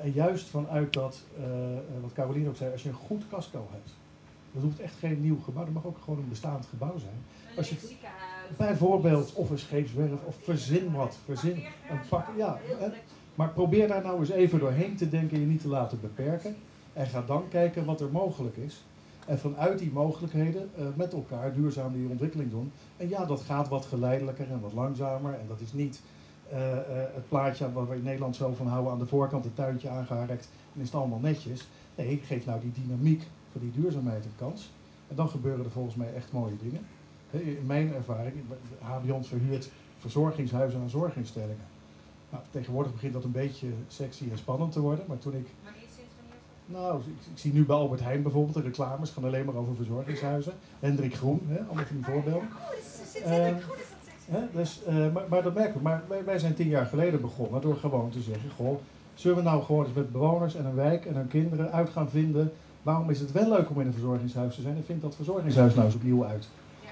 [0.01, 1.23] En juist vanuit dat,
[2.01, 3.93] wat Caroline ook zei, als je een goed casco hebt,
[4.51, 7.17] dat hoeft echt geen nieuw gebouw, dat mag ook gewoon een bestaand gebouw zijn.
[7.57, 7.75] Als je.
[8.57, 11.55] Bijvoorbeeld, of een scheepswerf, of verzin wat, verzin
[11.89, 12.59] een pak, ja.
[13.35, 16.55] Maar probeer daar nou eens even doorheen te denken en je niet te laten beperken.
[16.93, 18.83] En ga dan kijken wat er mogelijk is.
[19.25, 22.71] En vanuit die mogelijkheden eh, met elkaar duurzaam die ontwikkeling doen.
[22.97, 25.33] En ja, dat gaat wat geleidelijker en wat langzamer.
[25.33, 26.01] En dat is niet
[26.49, 26.83] eh, eh,
[27.13, 30.49] het plaatje waar we in Nederland zo van houden aan de voorkant, het tuintje aangeharkt.
[30.75, 31.67] En is het allemaal netjes.
[31.95, 34.71] Nee, geef nou die dynamiek voor die duurzaamheid een kans.
[35.07, 36.85] En dan gebeuren er volgens mij echt mooie dingen.
[37.31, 38.33] In mijn ervaring,
[38.79, 41.65] HBO's verhuurt verzorgingshuizen aan zorginstellingen.
[42.29, 45.05] Nou, tegenwoordig begint dat een beetje sexy en spannend te worden.
[45.07, 45.47] Maar toen ik
[46.65, 49.75] nou, ik, ik zie nu bij Albert Heijn bijvoorbeeld, de reclames gaan alleen maar over
[49.75, 50.53] verzorgingshuizen.
[50.79, 52.47] Hendrik Groen, hè, allemaal van die voorbeelden.
[52.47, 52.71] Oh,
[53.25, 53.67] Ehm, is dat
[54.03, 54.31] sexy.
[54.31, 55.81] Hè, dus, eh, maar, maar dat merken we.
[55.81, 58.79] Maar wij, wij zijn tien jaar geleden begonnen door gewoon te zeggen, goh,
[59.13, 62.09] zullen we nou gewoon eens met bewoners en een wijk en hun kinderen uit gaan
[62.09, 62.51] vinden,
[62.81, 65.73] waarom is het wel leuk om in een verzorgingshuis te zijn en vindt dat verzorgingshuis
[65.73, 66.47] nou eens opnieuw uit.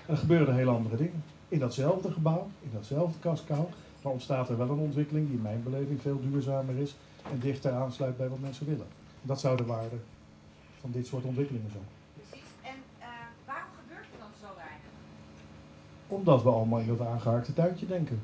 [0.09, 1.23] En dan gebeuren er hele andere dingen.
[1.49, 3.69] In datzelfde gebouw, in datzelfde casco,
[4.01, 6.95] maar ontstaat er wel een ontwikkeling die in mijn beleving veel duurzamer is
[7.31, 8.85] en dichter aansluit bij wat mensen willen.
[9.21, 9.95] Dat zou de waarde
[10.79, 11.83] van dit soort ontwikkelingen zijn.
[12.13, 12.47] Precies.
[12.61, 13.07] En eh,
[13.45, 14.89] waarom gebeurt er dan zo weinig?
[16.07, 18.21] Omdat we allemaal in dat aangehaakte tuintje denken.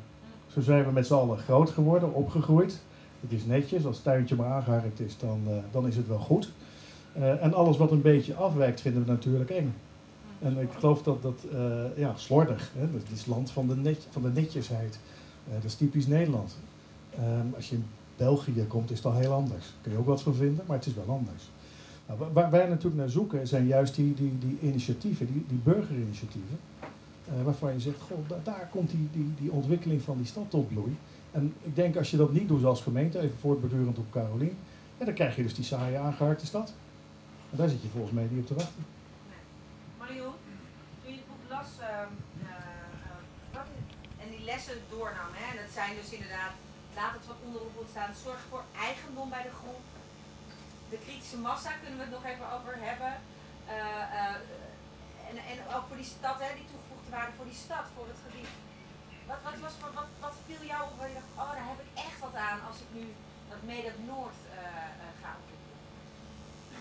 [0.47, 2.81] Zo zijn we met z'n allen groot geworden, opgegroeid.
[3.21, 6.19] Het is netjes, als het tuintje maar aangehaakt is, dan, eh, dan is het wel
[6.19, 6.51] goed.
[7.13, 9.73] Eh, en alles wat een beetje afwijkt, vinden we natuurlijk eng.
[10.39, 12.91] En ik geloof dat dat, eh, ja, slordig, hè?
[12.91, 14.99] dat is land van de, net, van de netjesheid.
[15.43, 16.55] Eh, dat is typisch Nederland.
[17.09, 19.77] Ehm, als je in België komt, is het al heel anders.
[19.81, 21.53] Kun je ook wat van vinden, maar het is wel anders.
[22.07, 25.57] Nou, wa- waar wij natuurlijk naar zoeken, zijn juist die, die, die initiatieven, die, die
[25.57, 26.59] burgerinitiatieven.
[27.23, 30.49] eh, waarvan je zegt, goh, da- daar komt die, die, die ontwikkeling van die stad
[30.49, 31.03] tot bloei.
[31.31, 34.57] En ik denk als je dat niet doet als gemeente, even voortbordurend op Carolien,
[34.97, 36.79] ja, dan krijg je dus die saaie aangeharkte stad.
[37.49, 38.86] En daar zit je volgens mij niet op te wachten.
[41.66, 42.55] Ehm, eh,
[43.07, 43.22] eh,
[43.53, 43.68] wat
[44.22, 46.53] en die lessen doornam, hè, en dat zijn dus inderdaad,
[46.95, 49.86] laat het van onderop ontstaan, zorg voor eigendom bij de grond.
[50.89, 53.13] De kritische massa kunnen we het nog even over hebben.
[53.76, 54.36] Eh,
[55.30, 58.22] en, en ook voor die stad, hè, die toegevoegde waarde voor die stad, voor het
[58.26, 58.51] gebied.
[59.30, 61.91] Wat, wat, was, wat, wat viel jou op waar je dacht, oh daar heb ik
[62.07, 63.05] echt wat aan als ik nu
[63.49, 64.39] dat Mede Noord?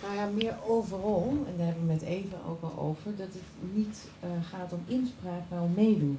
[0.04, 3.74] Nou ja, meer overal, en daar hebben we met Eva ook al over, dat het
[3.74, 6.18] niet eh, gaat om inspraak, maar om meedoen.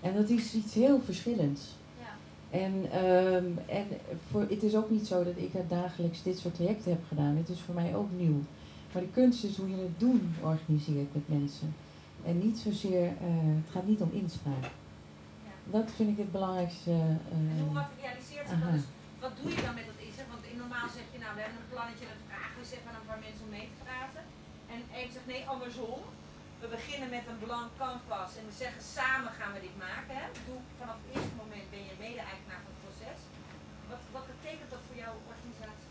[0.00, 1.62] En dat is iets heel verschillends.
[2.00, 2.58] Ja.
[2.58, 3.44] En, ehm,
[3.78, 3.86] en
[4.30, 7.36] voor, het is ook niet zo dat ik dagelijks dit soort trajecten heb gedaan.
[7.36, 8.40] Het is voor mij ook nieuw.
[8.92, 11.74] Maar de kunst is hoe je het doen organiseert met mensen.
[12.24, 13.12] En niet zozeer, eh,
[13.60, 14.62] het gaat niet om inspraak.
[14.62, 15.52] Ja.
[15.78, 16.90] Dat vind ik het belangrijkste.
[16.90, 18.72] eh, En hoe materialiseert zich dat?
[18.72, 18.86] Dus
[19.24, 20.28] wat doe je dan met dat inzicht?
[20.34, 22.18] Want in normaal zeg je, nou, we hebben een plannetje, dan
[22.74, 24.22] even aan een paar mensen om mee te praten.
[24.72, 26.00] En even zegt, nee, andersom.
[26.62, 30.14] We beginnen met een blank canvas en we zeggen, samen gaan we dit maken.
[30.20, 30.24] Hè?
[30.36, 33.20] Bedoel, vanaf het eerste moment ben je mede-eigenaar van het proces.
[33.90, 35.88] Wat, wat betekent dat voor jouw organisatie?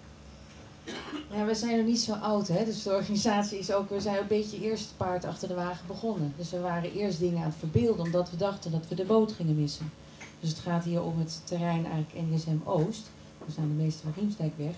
[1.36, 2.62] Ja, we zijn nog niet zo oud, hè?
[2.66, 6.34] dus de organisatie is ook, we zijn een beetje eerst paard achter de wagen begonnen.
[6.38, 9.32] Dus we waren eerst dingen aan het verbeelden, omdat we dachten dat we de boot
[9.32, 9.92] gingen missen.
[10.40, 13.10] Dus het gaat hier om het terrein eigenlijk NSM Oost,
[13.46, 14.76] dus aan de meeste van Riemsdijkweg.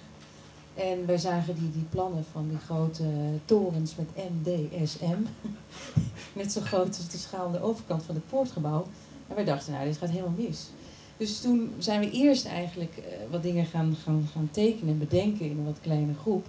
[0.80, 3.04] En wij zagen die, die plannen van die grote
[3.46, 5.22] torens met MDSM,
[6.40, 8.88] net zo groot als de schaal aan de overkant van het poortgebouw.
[9.28, 10.68] En wij dachten, nou, dit gaat helemaal mis.
[11.18, 15.46] Dus toen zijn we eerst eigenlijk eh, wat dingen gaan, gaan, gaan tekenen en bedenken
[15.46, 16.46] in een wat kleine groep.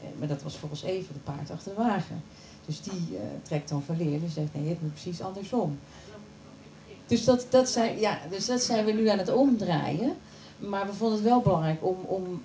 [0.00, 2.22] Eh, maar dat was volgens even de paard achter de wagen.
[2.66, 5.78] Dus die eh, trekt dan verleer en zegt nee, het moet precies andersom.
[7.06, 10.16] Dus dat, dat, zijn, ja, dus dat zijn we nu aan het omdraaien.
[10.58, 12.42] Maar we vonden het wel belangrijk om, om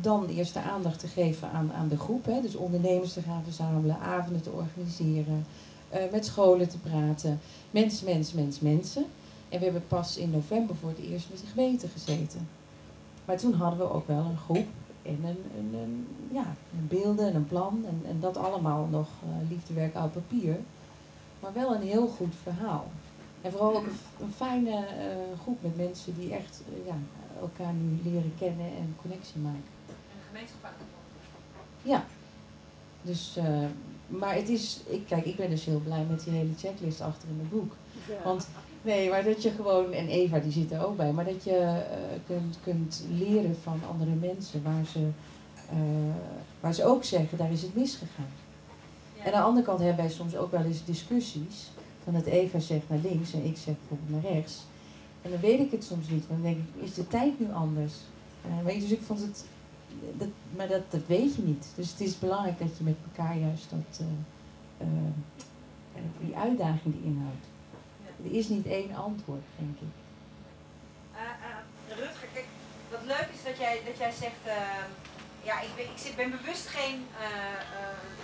[0.00, 2.24] dan eerst de aandacht te geven aan, aan de groep.
[2.24, 2.40] Hè?
[2.40, 5.46] Dus ondernemers te gaan verzamelen, avonden te organiseren,
[5.88, 7.40] eh, met scholen te praten.
[7.70, 9.04] Mens, mens, mens, mensen.
[9.48, 12.48] En we hebben pas in november voor het eerst met de gemeente gezeten.
[13.24, 14.66] Maar toen hadden we ook wel een groep
[15.02, 15.38] en een,
[15.74, 17.84] een, ja, een beelden en een plan.
[17.86, 20.56] En, en dat allemaal nog eh, liefdewerk oud papier.
[21.40, 22.86] Maar wel een heel goed verhaal.
[23.44, 23.86] En vooral ook
[24.20, 26.94] een, fijne eh, groep met mensen die echt ja,
[27.40, 29.73] elkaar nu leren kennen en connectie maken.
[30.36, 30.86] Uitgevonden.
[31.82, 32.04] Ja.
[33.02, 33.66] Dus, eh,
[34.06, 37.28] maar het is, ik, kijk, ik ben dus heel blij met die hele checklist achter
[37.28, 37.76] in het boek.
[38.24, 38.48] Want
[38.82, 41.56] nee, maar dat je gewoon, en Eva die zit er ook bij, maar dat je
[41.56, 45.08] eh, kunt, kunt leren van andere mensen waar ze,
[45.70, 45.76] eh,
[46.60, 48.32] waar ze ook zeggen, daar is het misgegaan.
[49.18, 51.70] En aan de andere kant hebben wij soms ook wel eens discussies.
[52.04, 54.62] Van dat Eva zegt naar links en ik zeg bijvoorbeeld naar rechts.
[55.22, 56.26] En dan weet ik het soms niet.
[56.26, 57.94] Want dan denk ik, is de tijd nu anders?
[58.64, 59.44] Weet je, dus ik vond het...
[60.12, 61.66] Dat, maar dat, dat weet je niet.
[61.74, 64.06] Dus het is belangrijk dat je met elkaar juist dat, eh,
[64.78, 64.88] eh,
[65.94, 67.46] eh, die uitdaging die inhoudt.
[68.24, 69.92] Er is niet één antwoord, denk ik.
[71.88, 72.46] Rutger, kijk,
[72.90, 74.42] wat leuk is dat jij, dat jij zegt,
[75.42, 76.98] ja, ik ben, ik zit, ben bewust geen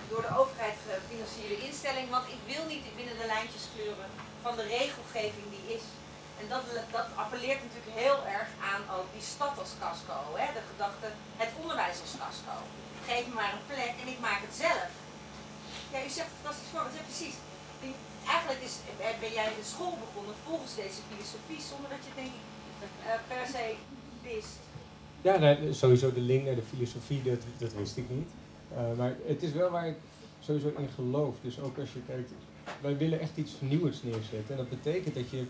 [0.09, 4.11] door de overheid gefinancierde instelling, want ik wil niet binnen de lijntjes kleuren
[4.43, 5.85] van de regelgeving die is.
[6.41, 6.64] En dat,
[6.99, 10.47] dat appelleert natuurlijk heel erg aan ook die stad als casco, hè?
[10.59, 11.09] de gedachte,
[11.43, 12.55] het onderwijs als casco.
[13.09, 14.91] Geef me maar een plek en ik maak het zelf.
[15.93, 17.36] Ja, u zegt fantastisch voor, ja, precies.
[17.82, 17.99] Die-
[18.34, 18.74] Eigenlijk is,
[19.24, 22.45] ben jij de school begonnen volgens deze filosofie, zonder dat je denk ik
[23.07, 23.64] eh, per se
[24.28, 24.55] wist.
[25.26, 28.30] Ja, sowieso de link naar de filosofie, dat, dat wist ik niet.
[28.76, 29.97] Eh, maar het is wel waar ik
[30.41, 31.34] sowieso in geloof.
[31.43, 32.30] Dus ook als je kijkt,
[32.80, 34.51] wij willen echt iets nieuws neerzetten.
[34.51, 35.47] En dat betekent dat je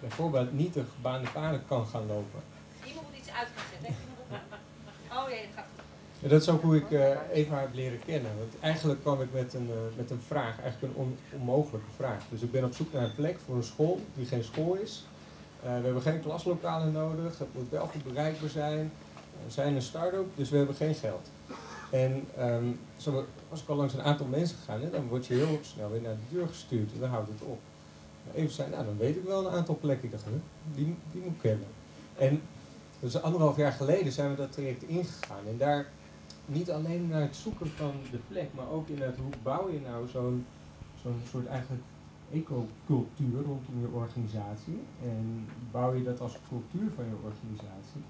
[0.00, 2.40] bijvoorbeeld niet de gebaande paden kan gaan lopen.
[2.86, 3.94] Iemand moet iets uit gaan zetten.
[5.12, 6.22] Oh ja, dat gaat goed.
[6.22, 8.30] En dat is ook hoe ik eh, Eva heb leren kennen.
[8.38, 12.22] Want eigenlijk kwam ik met een, eh, met een vraag, eigenlijk een on- onmogelijke vraag.
[12.30, 15.04] Dus ik ben op zoek naar een plek voor een school die geen school is.
[15.62, 18.92] Eh, we hebben geen klaslokalen nodig, het moet wel goed bereikbaar zijn.
[19.46, 21.30] We zijn een start-up, dus we hebben geen geld.
[21.90, 22.64] En ehm,
[22.96, 25.90] zo was ik al langs een aantal mensen gegaan, hè, dan word je heel snel
[25.90, 27.58] weer naar de deur gestuurd en dan houdt het op.
[28.34, 30.08] Even zei, nou dan weet ik wel een aantal plekken.
[30.08, 30.18] Huh,
[30.74, 31.66] die, die moet ik kennen.
[32.16, 32.42] En
[33.00, 35.46] dus anderhalf jaar geleden zijn we dat traject ingegaan.
[35.48, 35.86] En daar
[36.46, 40.08] niet alleen naar het zoeken van de plek, maar ook inderdaad hoe bouw je nou
[40.08, 40.46] zo'n
[41.30, 41.82] soort eigenlijk
[42.32, 44.78] ecocultuur rondom je organisatie.
[45.02, 48.02] En bouw je dat als cultuur van je organisatie.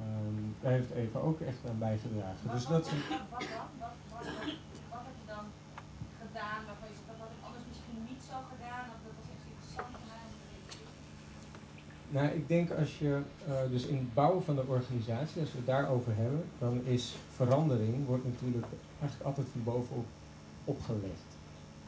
[0.00, 2.50] Ehm, daar heeft Eva ook echt aan bijgedragen.
[2.54, 3.68] Dus dat Wat dan?
[3.82, 4.26] Wat, wat,
[4.92, 5.46] wat heb je dan
[6.22, 9.28] gedaan waarvan je zegt, dat had ik anders misschien niet zo gedaan, of dat was
[9.34, 10.82] echt interessant voor mij om te weten?
[12.14, 15.56] Nou, ik denk als je eh, dus in het bouwen van de organisatie, als we
[15.56, 18.66] het daarover hebben, dan is verandering wordt natuurlijk
[19.00, 20.06] eigenlijk altijd van bovenop
[20.64, 21.28] opgelegd.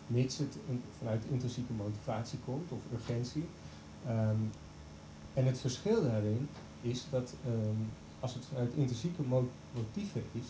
[0.07, 3.45] Mits het in- vanuit intrinsieke motivatie komt of urgentie.
[4.07, 4.43] Ehm,
[5.35, 6.49] en het verschil daarin
[6.81, 7.81] is dat ehm,
[8.21, 10.47] als het vanuit intrinsieke mo- motieven is,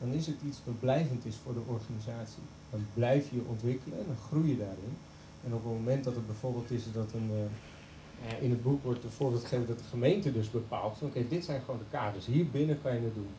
[0.00, 2.42] dan is het iets wat blijvend is voor de organisatie.
[2.70, 4.94] Dan blijf je ontwikkelen en dan groei je daarin.
[5.44, 7.50] En op het moment dat het bijvoorbeeld is dat een, eh,
[8.40, 11.44] in het boek wordt een voorbeeld gegeven dat de gemeente dus bepaalt, van, oké, dit
[11.44, 13.34] zijn gewoon de kaders, hier binnen kan je het doen.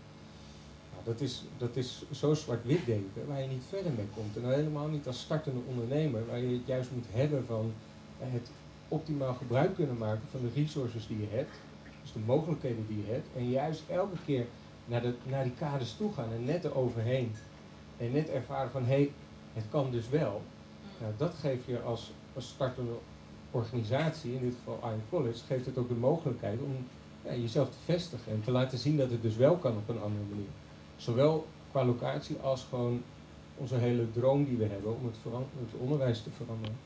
[0.93, 4.38] Nou, dat is, dat is zo zwart-wit denken waar je niet verder mee komt.
[4.38, 7.73] En helemaal niet als startende ondernemer, waar je het juist moet hebben van
[8.19, 8.49] eh, het
[8.88, 11.55] optimaal gebruik kunnen maken van de resources die je hebt.
[12.01, 13.28] Dus de mogelijkheden die je hebt.
[13.36, 14.45] En juist elke keer
[14.86, 17.32] naar, de, naar die kaders toe gaan en net eroverheen.
[17.97, 19.11] En net ervaren van hé, hey,
[19.53, 20.41] het kan dus wel.
[21.01, 22.91] Nou, dat geeft je als, als startende
[23.58, 26.88] organisatie, in dit geval Iron College, geeft het ook de mogelijkheid om
[27.24, 30.01] ja, jezelf te vestigen en te laten zien dat het dus wel kan op een
[30.01, 30.51] andere manier.
[30.95, 33.03] Zowel qua locatie als gewoon
[33.55, 35.16] onze hele droom die we hebben om het,
[35.72, 36.78] het onderwijs te veranderen.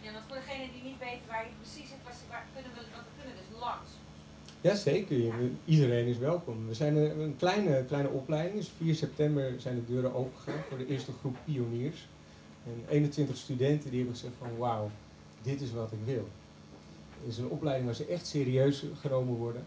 [0.00, 3.06] Ja, want voor degene die niet weten waar je precies zit, waar, kunnen we, want
[3.06, 3.90] we kunnen dus langs.
[4.60, 6.66] Jazeker, iedereen is welkom.
[6.66, 10.78] We zijn een, een, kleine, kleine opleiding, dus 4 september zijn de deuren opengegaan voor
[10.78, 12.06] de eerste groep pioniers.
[12.64, 14.90] En 21 studenten die hebben gezegd van wauw,
[15.46, 16.28] dit is wat ik wil.
[17.20, 19.64] Het is een opleiding waar ze echt serieus genomen worden.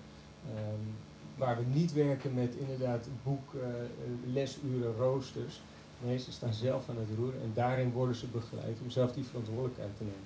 [0.56, 0.96] Um,
[1.40, 3.62] waar we niet werken met inderdaad boek, uh,
[4.34, 5.62] lesuren, roosters.
[6.04, 9.24] Nee, ze staan zelf aan het roer en daarin worden ze begeleid om zelf die
[9.24, 10.26] verantwoordelijkheid te nemen.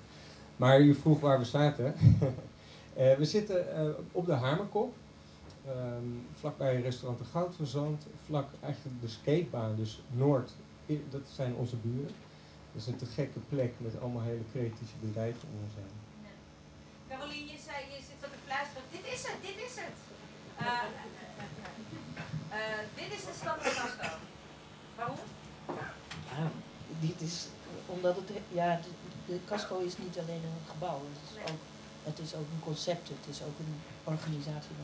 [0.56, 1.94] Maar je vroeg waar we zaten.
[2.98, 4.94] uh, we zitten uh, op de Hamerkop,
[5.68, 10.50] um, vlakbij restaurant De Goud van Zand, vlak eigenlijk de skatebaan, dus Noord,
[10.86, 12.14] dat zijn onze buren.
[12.74, 15.94] Dat is een te gekke plek met allemaal hele creatieve bedrijven om ons heen.
[17.08, 18.82] Caroline, je zei, je zit wat te fluisteren.
[18.90, 19.96] Dit is het, dit is het.
[20.60, 20.88] Uh,
[22.58, 24.16] uh, dit is de stad van Casco.
[24.96, 25.18] Waarom?
[26.34, 26.50] Ja,
[27.00, 27.46] dit is
[27.86, 28.90] omdat het, ja, de,
[29.32, 31.00] de Casco is niet alleen een gebouw.
[31.12, 31.60] Het is, ook,
[32.02, 34.76] het is ook een concept, het is ook een organisatie.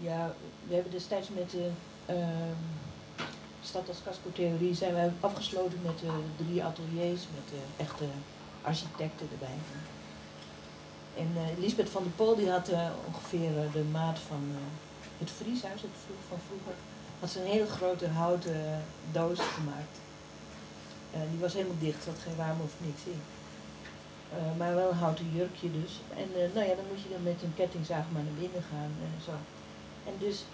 [0.00, 0.34] Ja,
[0.68, 1.70] we hebben destijds met de
[2.10, 2.56] uh,
[3.66, 8.04] stad als Casco-theorie zijn wij afgesloten met de drie ateliers, met de echte
[8.62, 9.58] architecten erbij.
[11.16, 14.42] En uh, Lisbeth van der Pol die had uh, ongeveer uh, de maat van
[15.18, 16.74] het Vrieshuis, het vroeg, van vroeger,
[17.20, 19.96] had ze een hele grote houten doos gemaakt.
[21.30, 23.20] die was helemaal dicht, zat geen warm of niks in.
[24.56, 25.92] maar wel een houten jurkje dus.
[26.16, 29.22] En nou ja, dan moet je dan met een kettingzaag maar naar binnen gaan en
[29.24, 29.34] zo.
[30.08, 30.44] En dus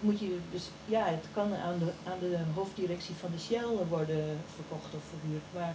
[0.00, 4.38] moet je, dus ja, het kan aan de, aan de hoofddirectie van de Shell worden
[4.54, 5.48] verkocht of verhuurd.
[5.54, 5.74] Maar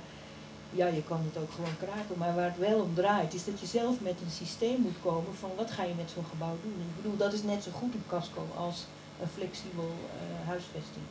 [0.72, 2.18] ja, je kan het ook gewoon kraken.
[2.18, 5.36] Maar waar het wel om draait, is dat je zelf met een systeem moet komen
[5.36, 6.78] van wat ga je met zo'n gebouw doen.
[6.90, 8.86] Ik bedoel, dat is net zo goed een casco als
[9.22, 11.06] een flexibel uh, huisvesting.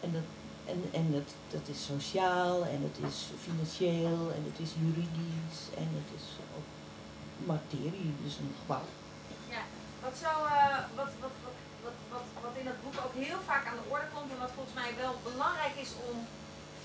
[0.00, 0.26] En, dat,
[0.72, 5.88] en, en dat, dat is sociaal, en het is financieel, en het is juridisch, en
[6.00, 6.68] het is ook
[7.52, 8.88] materie, dus een gebouw.
[9.54, 9.62] Ja,
[10.04, 11.36] wat zou, uh, wat, wat,
[12.16, 14.76] wat, wat, in dat boek ook heel vaak aan de orde komt, en wat volgens
[14.80, 16.16] mij wel belangrijk is om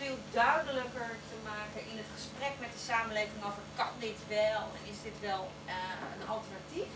[0.01, 4.84] veel duidelijker te maken in het gesprek met de samenleving over kan dit wel en
[4.93, 6.91] is dit wel uh, een alternatief.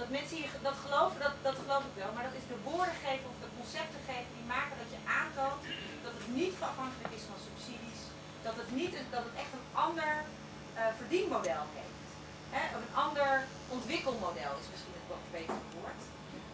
[0.00, 2.98] Dat mensen hier dat geloven, dat, dat geloof ik wel, maar dat is de woorden
[3.06, 5.62] geven of de concepten geven die maken dat je aantoont
[6.04, 8.00] dat het niet afhankelijk is van subsidies,
[8.46, 12.08] dat het, niet, dat het echt een ander uh, verdienmodel heeft.
[12.54, 12.62] Hè?
[12.76, 13.30] Of een ander
[13.76, 16.02] ontwikkelmodel is misschien het wat beter woord.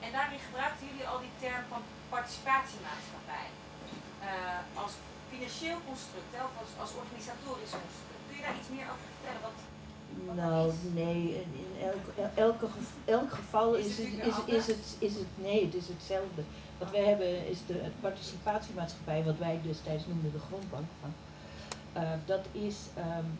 [0.04, 1.82] En daarin gebruikten jullie al die term van
[2.14, 3.48] participatiemaatschappij.
[4.28, 4.92] Uh, als
[5.32, 8.22] financieel construct, of als, als organisatorisch construct.
[8.26, 9.42] Kun je daar iets meer over vertellen?
[9.46, 9.58] Wat,
[10.42, 12.66] nou, nee, in elk, elke,
[13.04, 16.42] elk geval is, het, is, is, het, is het, nee, het is hetzelfde.
[16.78, 20.86] Wat wij hebben is de participatiemaatschappij, wat wij destijds noemden de grondbank.
[21.96, 23.38] Uh, dat is um,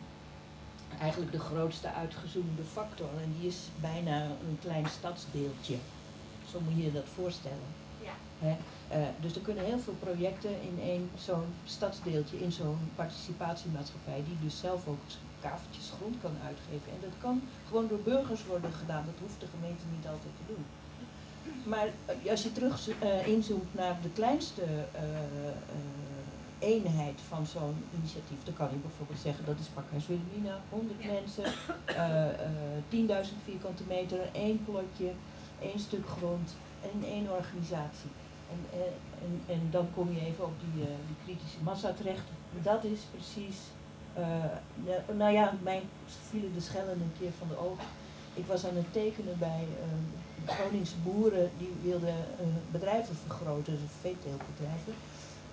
[0.99, 5.75] eigenlijk de grootste uitgezoomde factor en die is bijna een klein stadsdeeltje.
[6.51, 7.69] Zo moet je je dat voorstellen.
[8.03, 8.15] Ja.
[8.39, 8.55] He?
[8.97, 14.37] Uh, dus er kunnen heel veel projecten in één zo'n stadsdeeltje, in zo'n participatiemaatschappij, die
[14.43, 14.99] dus zelf ook
[15.41, 16.91] kaveltjes grond kan uitgeven.
[16.91, 20.53] En dat kan gewoon door burgers worden gedaan, dat hoeft de gemeente niet altijd te
[20.53, 20.65] doen.
[21.63, 24.63] Maar uh, als je terug uh, inzoomt naar de kleinste
[26.59, 31.11] eenheid van zo'n initiatief, dan kan je bijvoorbeeld zeggen dat is Pakhuis Wilhelmina, 100 ja.
[31.11, 31.45] mensen,
[33.27, 35.11] 10.000 vierkante meter, één plotje,
[35.61, 38.11] één stuk grond en één organisatie.
[38.53, 42.27] En, eh, en, en dan kom je even op die, uh, die kritische massa terecht.
[42.61, 43.57] Dat is precies,
[44.17, 45.81] uh, nou ja, mij
[46.29, 47.85] vielen de schellen een keer van de ogen.
[48.33, 52.15] Ik was aan het tekenen bij uh, Groningse boeren die wilden
[52.71, 54.93] bedrijven vergroten, dus veeteeltbedrijven.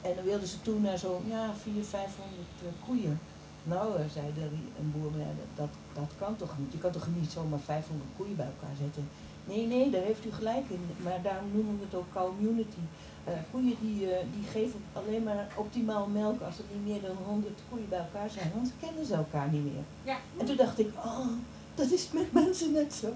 [0.03, 2.49] En dan wilden ze toen naar zo'n ja, 400, 500
[2.87, 3.21] koeien.
[3.63, 4.49] Nou, zei de,
[4.81, 5.11] een boer,
[5.55, 6.73] dat, dat kan toch niet.
[6.73, 9.09] Je kan toch niet zomaar 500 koeien bij elkaar zetten.
[9.49, 10.81] Nee, nee, daar heeft u gelijk in.
[11.03, 12.85] Maar daarom noemen we het ook community.
[13.29, 17.17] Uh, koeien die, uh, die geven alleen maar optimaal melk als er niet meer dan
[17.27, 18.51] 100 koeien bij elkaar zijn.
[18.55, 19.83] Want kennen ze elkaar niet meer.
[20.03, 20.17] Ja.
[20.39, 21.27] En toen dacht ik, oh,
[21.75, 23.07] dat is met mensen net zo.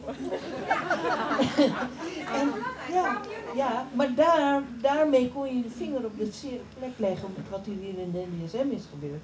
[2.38, 2.52] en,
[2.92, 3.20] ja,
[3.54, 7.64] Ja, maar daar, daarmee kon je de vinger op de zere plek leggen met wat
[7.64, 9.22] hier in de NDSM is gebeurd.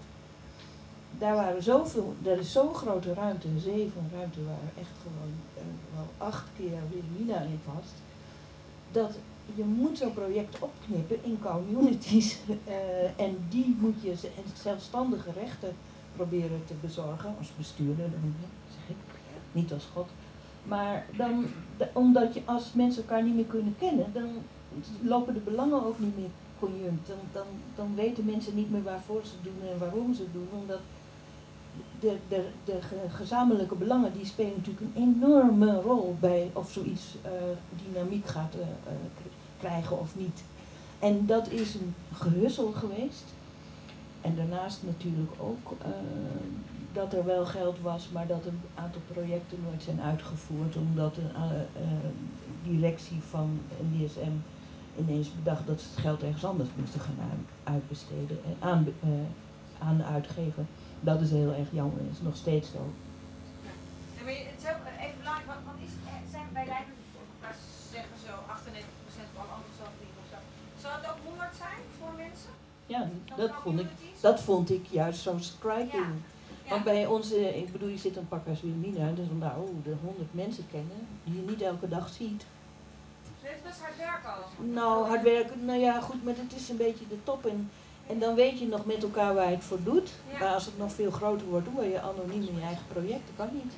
[1.18, 5.32] Daar waren zoveel, er is zo'n grote ruimte, een zee van ruimte waar echt gewoon
[5.54, 5.62] eh,
[5.94, 7.94] wel acht keer Wilhelmina in vast.
[8.92, 9.18] Dat
[9.54, 14.14] je moet zo'n project opknippen in communities eh, en die moet je
[14.54, 15.76] zelfstandige rechten
[16.16, 18.34] proberen te bezorgen als bestuurder, dan
[18.70, 18.96] zeg ik,
[19.52, 20.08] niet als God.
[20.62, 21.46] Maar dan,
[21.92, 24.28] omdat je als mensen elkaar niet meer kunnen kennen, dan
[25.02, 27.06] lopen de belangen ook niet meer conjunct.
[27.06, 30.48] Dan, dan, dan weten mensen niet meer waarvoor ze doen en waarom ze doen.
[30.60, 30.80] Omdat
[32.00, 37.16] de, de, de ge- gezamenlijke belangen die spelen natuurlijk een enorme rol bij of zoiets
[37.22, 37.30] eh,
[37.86, 38.98] dynamiek gaat eh, eh,
[39.58, 40.42] krijgen of niet.
[40.98, 43.24] En dat is een gehuzzel geweest.
[44.20, 45.72] En daarnaast natuurlijk ook
[46.92, 51.42] dat er wel geld was, maar dat een aantal projecten nooit zijn uitgevoerd, omdat eh,
[52.64, 53.60] directie van
[53.92, 54.30] NDSM
[54.98, 58.86] ineens bedacht dat ze het geld ergens anders moesten gaan uit- uitbesteden en aan,
[59.78, 60.66] aan uitgeven.
[61.00, 62.82] Dat is heel erg jammer, dat is nog steeds zo.
[64.16, 66.94] Ja, maar het is ook even belangrijk, want, want is, eh, zijn bij Leiden,
[67.94, 70.38] zeggen zo 98% van alle enthousiastelingen of zo.
[70.82, 72.52] Zou het ook 100 zijn voor mensen?
[72.94, 73.02] Ja,
[73.36, 73.90] dat vond ik,
[74.20, 76.12] dat vond ik juist zo striking.
[76.64, 76.70] Ja.
[76.70, 79.84] Want bij ons, eh, ik bedoel, je zit een pak als Wilhelmina, dus nou, oh,
[79.84, 82.44] de honderd mensen kennen, die je niet elke dag ziet.
[83.40, 84.64] Het is best hard werken al.
[84.72, 87.46] Nou, hard werken, nou ja, goed, maar het is een beetje de top.
[87.46, 87.70] En,
[88.10, 90.10] en dan weet je nog met elkaar waar je het voor doet.
[90.32, 90.38] Ja.
[90.38, 93.24] Maar als het nog veel groter wordt, word je anoniem in je eigen project.
[93.28, 93.72] Dat kan niet.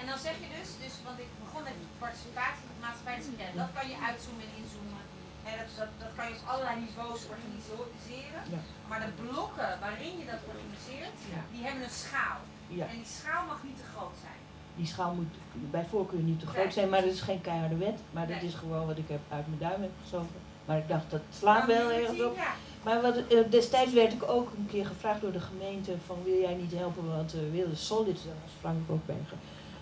[0.00, 3.56] En dan zeg je dus, dus want ik begon met participatie met maatschappij te kennen.
[3.62, 5.02] Dat kan je uitzoomen en inzoomen.
[5.46, 8.42] Hè, dat, dat, dat kan je op allerlei niveaus organiseren.
[8.54, 8.60] Ja.
[8.88, 11.40] Maar de blokken waarin je dat organiseert, Ja.
[11.52, 12.38] die hebben een schaal.
[12.80, 12.86] Ja.
[12.92, 14.40] En die schaal mag niet te groot zijn.
[14.78, 15.34] Die schaal moet
[15.76, 17.98] bij voorkeur niet te groot zijn, maar dat is geen keiharde wet.
[18.14, 20.38] Maar dat is gewoon wat ik heb uit mijn duim heb gezogen.
[20.66, 22.36] Maar ik dacht, dat slaat wel ergens op.
[22.36, 22.52] Ja.
[22.86, 26.40] Maar wat, eh, destijds werd ik ook een keer gevraagd door de gemeente van wil
[26.40, 28.78] jij niet helpen, want we willen Solid, dat was Frank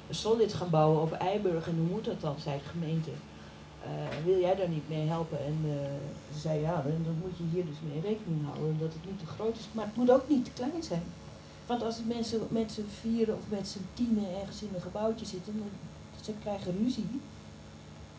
[0.08, 3.10] een Solid gaan bouwen op Eiburg en hoe moet dat dan, zei de gemeente.
[3.82, 5.38] Eh, wil jij daar niet mee helpen?
[5.38, 8.92] En eh, ze zei ja, dan dan moet je hier dus mee rekening houden dat
[8.92, 11.04] het niet te groot is, maar het moet ook niet te klein zijn.
[11.66, 15.26] Want als het mensen met z'n vieren of met z'n tienen ergens in een gebouwtje
[15.26, 15.70] zitten, dan
[16.22, 17.20] ze krijgen ruzie,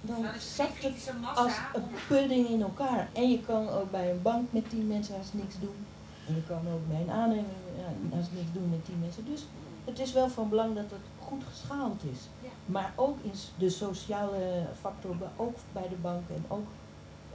[0.05, 3.07] dan zakt het als een pudding in elkaar.
[3.13, 5.85] En je kan ook bij een bank met tien mensen haast niks doen.
[6.27, 7.55] En je kan ook bij een aannemer
[8.13, 9.25] haast niks doen met tien mensen.
[9.25, 9.45] Dus
[9.85, 12.19] het is wel van belang dat het goed geschaald is.
[12.41, 12.49] Ja.
[12.65, 16.67] Maar ook in de sociale factor, ook bij de bank en ook...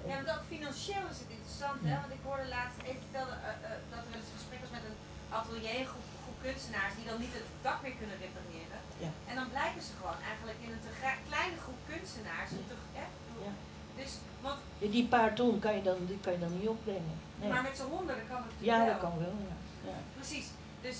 [0.06, 1.94] Ja, want ook financieel is het interessant, hè?
[2.02, 4.98] Want ik hoorde laatst even vertellen eh, eh, dat er een gesprek was met een
[5.38, 8.69] ateliergroep groep kunstenaars die dan niet het dak meer kunnen repareren.
[9.04, 9.10] Ja.
[9.30, 10.92] En dan blijken ze gewoon eigenlijk in een te
[11.30, 12.50] kleine groep kunstenaars.
[12.58, 13.06] een te- hè?
[13.46, 13.52] Ja.
[14.00, 14.10] Dus,
[14.44, 14.58] want,
[14.96, 17.16] Die paar ton kan je dan, die kan je dan niet opbrengen.
[17.40, 17.48] Nee.
[17.52, 18.92] Maar met z'n honderden kan het natuurlijk Ja, wel.
[18.92, 19.34] dat kan wel.
[19.48, 19.56] Ja.
[19.90, 19.96] Ja.
[20.18, 20.46] Precies.
[20.86, 20.96] Dus,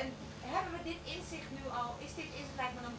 [0.00, 0.06] en
[0.54, 1.88] hebben we dit inzicht nu al?
[2.06, 2.96] Is dit het lijkt me dan,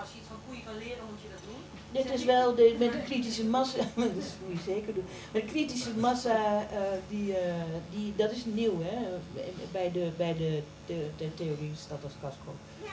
[0.00, 1.62] als je iets van koeien kan leren, moet je dat doen.
[1.94, 4.12] Dit is wel de, met de kritische massa, dat
[4.46, 5.04] moet je zeker doen.
[5.32, 6.36] Met de kritische massa,
[6.70, 6.78] eh,
[7.08, 7.54] die, eh,
[7.90, 8.96] die, dat is nieuw hè,
[9.72, 12.50] bij de, bij de, de, de theorie stad als casco.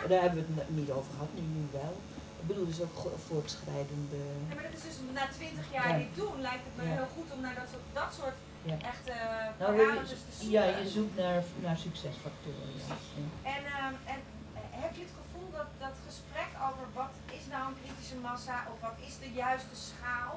[0.09, 1.95] Daar hebben we het niet over gehad, nu, nu wel.
[2.41, 2.97] Ik bedoel, dus ook
[3.27, 4.19] voortschrijdende.
[4.49, 5.97] Ja, maar dat is dus na twintig jaar Ja.
[5.97, 6.95] dit doen, lijkt het me Ja.
[6.99, 8.37] heel goed om naar dat soort, dat soort
[8.71, 8.77] Ja.
[8.91, 9.15] echt eh
[9.59, 10.51] Nou, parameters te zoeken.
[10.57, 12.69] ja, je zoekt naar, naar succesfactoren.
[13.55, 14.19] En, ehm, en
[14.59, 15.13] eh, heb je het
[16.11, 20.35] gesprek over wat is nou een kritische massa of wat is de juiste schaal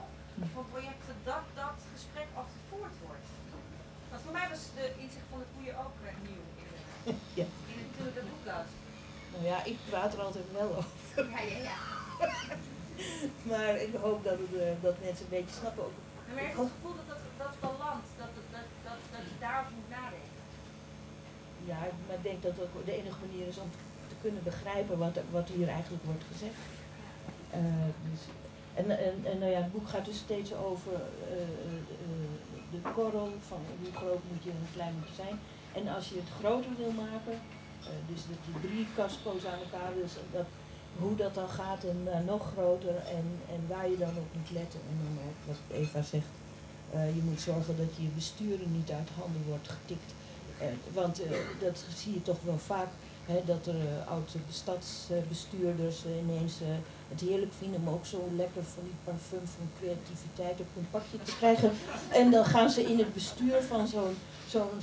[0.54, 3.28] van projecten, dat dat gesprek al gevoerd wordt?
[4.10, 6.80] Want voor mij was de inzicht van de koeien ook eh, nieuw in, de,
[7.40, 7.46] Ja.
[7.72, 8.70] in het, toen ik dat boek las.
[9.32, 11.24] Nou ja, ik praat er altijd wel over.
[11.34, 11.78] Ja, ja, ja.
[13.50, 15.98] Maar ik hoop dat, het, eh, dat mensen een beetje snappen ook.
[16.26, 19.72] Maar heb je het gevoel dat dat, dat dat, dat, dat, dat, dat je daarover
[19.78, 20.32] moet nadenken?
[21.70, 23.70] Ja, maar ik denk dat het ook de enige manier is om
[24.24, 26.60] kunnen begrijpen wat, wat hier eigenlijk wordt gezegd.
[27.50, 28.20] Eh, dus,
[28.80, 30.92] en, en, en nou ja, het boek gaat dus steeds over
[31.30, 31.82] eh, eh,
[32.74, 35.36] de korrel, van hoe groot moet je en hoe klein moet je zijn.
[35.78, 37.36] En als je het groter wil maken,
[38.10, 40.48] dus dat je drie casco's aan elkaar z- dat,
[40.98, 44.80] hoe dat dan gaat en nog groter en, en waar je dan op moet letten.
[44.90, 46.32] En dan ook wat Eva zegt,
[47.18, 50.10] je moet zorgen dat je besturen niet uit handen wordt getikt.
[50.92, 51.20] Want
[51.60, 52.88] dat zie je toch wel vaak,
[53.26, 56.68] dat er eh, oude stadsbestuurders eh, ineens eh,
[57.08, 61.22] het heerlijk vinden om ook zo lekker van die parfum van creativiteit op hun pakje
[61.22, 61.70] te krijgen.
[62.10, 64.16] En dan gaan ze in het bestuur van zo'n
[64.48, 64.80] zo'n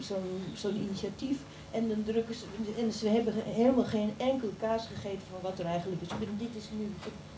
[0.00, 1.38] zo'n zo'n initiatief
[1.70, 2.44] en dan drukken ze,
[2.78, 6.08] en ze hebben helemaal geen enkele kaas gegeten van wat er eigenlijk is.
[6.08, 6.90] Bedoel, Dit is nu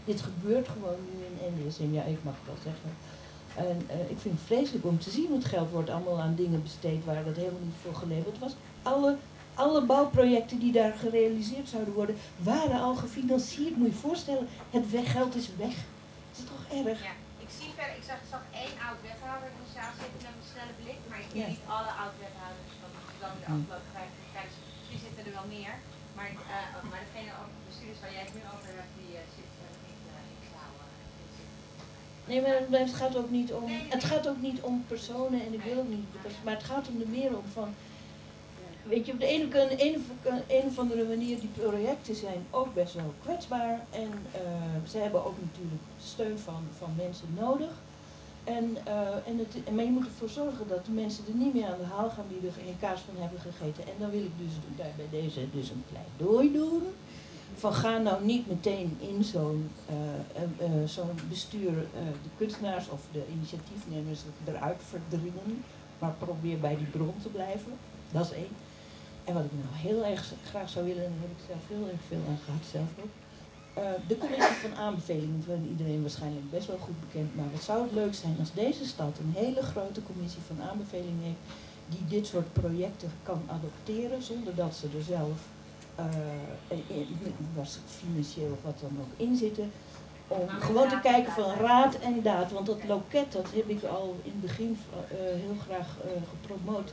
[0.05, 2.91] Dit gebeurt gewoon nu in NDSM, ja, ik mag het wel zeggen.
[3.55, 7.05] En ik vind het vreselijk om te zien, want geld wordt allemaal aan dingen besteed
[7.05, 8.55] waar dat helemaal niet voor geleverd was.
[8.83, 9.17] Alle,
[9.55, 12.17] alle bouwprojecten die daar gerealiseerd zouden worden,
[12.51, 13.77] waren al gefinancierd.
[13.77, 14.47] Moet je je voorstellen,
[14.77, 15.77] het weggeld is weg.
[16.31, 16.99] Dat is toch erg?
[17.09, 17.15] Ja,
[17.47, 20.35] ik zie verder, ik zag, ik zag één oud wethouder in de zaal zitten met
[20.39, 21.49] een snelle blik, maar ik ken Ja.
[21.55, 23.53] niet alle oud wethouders van Amsterdam de Hm.
[23.55, 24.49] afgelopen 50 jaar.
[24.79, 25.75] Misschien zitten er wel meer,
[26.19, 29.25] maar, eh, maar degene op de bestuurders waar jij het nu over hebt, die eh,
[29.37, 30.73] zit eh, niet eh, in de zaal.
[32.29, 35.41] Nee, maar het- gaat ook niet om, Nee, nee, het gaat ook niet om personen
[35.47, 36.09] en ik wil niet,
[36.45, 37.69] maar het gaat om er meer om van,
[38.89, 39.47] weet je, op de ene,
[39.81, 40.03] een,
[40.49, 44.41] een of andere manier, die projecten zijn ook best wel kwetsbaar en eh,
[44.89, 47.71] ze hebben ook natuurlijk steun van, van mensen nodig.
[48.45, 51.67] En, eh, en het, maar je moet ervoor zorgen dat de mensen er niet meer
[51.67, 53.85] aan de haal gaan die er geen kaas van hebben gegeten.
[53.85, 56.83] En dan wil ik dus daar bij deze dus een pleidooi doen.
[57.55, 59.71] Van ga nou niet meteen in zo'n
[60.85, 61.73] zo'n bestuur
[62.23, 65.65] de kunstenaars of de initiatiefnemers eruit verdringen.
[65.99, 67.73] Maar probeer bij die bron te blijven.
[68.11, 68.64] Dat is één.
[69.25, 71.89] En wat ik nou heel erg graag zou willen, en daar heb ik zelf heel
[71.93, 73.13] erg veel aan gehad, zelf ook.
[73.75, 77.37] Eh, de commissie van aanbevelingen van iedereen waarschijnlijk best wel goed bekend.
[77.37, 81.23] Maar wat zou het leuk zijn als deze stad een hele grote commissie van aanbevelingen
[81.23, 81.45] heeft
[81.89, 85.39] die dit soort projecten kan adopteren zonder dat ze er zelf
[85.95, 86.05] eh,
[86.87, 89.71] in- was financieel of wat dan ook in zitten.
[90.29, 92.53] Om gewoon te kijken van raad en daad.
[92.53, 95.97] Want dat loket, dat heb ik al in het begin eh, heel graag
[96.31, 96.93] gepromoot.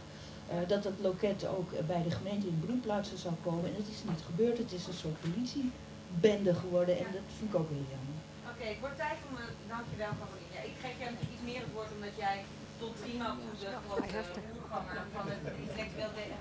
[0.51, 3.65] Eh, dat dat loket ook bij de gemeente in broedplaatsen zou komen.
[3.69, 4.57] En dat is niet gebeurd.
[4.57, 6.95] Het is een soort politiebende geworden.
[6.97, 8.17] En dat vind ik ook heel jammer.
[8.51, 10.51] Oké, het wordt tijd om een dankjewel Caroline.
[10.57, 12.37] Ja, ik geef natuurlijk iets meer het woord omdat jij
[12.81, 13.69] tot prima toe de
[14.11, 16.33] grote omganger van het intellectueel de-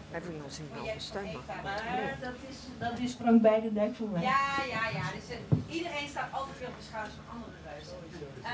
[0.74, 1.54] project van Eva.
[1.66, 4.22] Maar dat is, dat is Frank Beidendijk voor mij.
[4.34, 4.46] Ja,
[4.76, 5.06] ja, ja.
[5.18, 7.96] Dus, eh, iedereen staat altijd weer op de schouders van andere reuzen.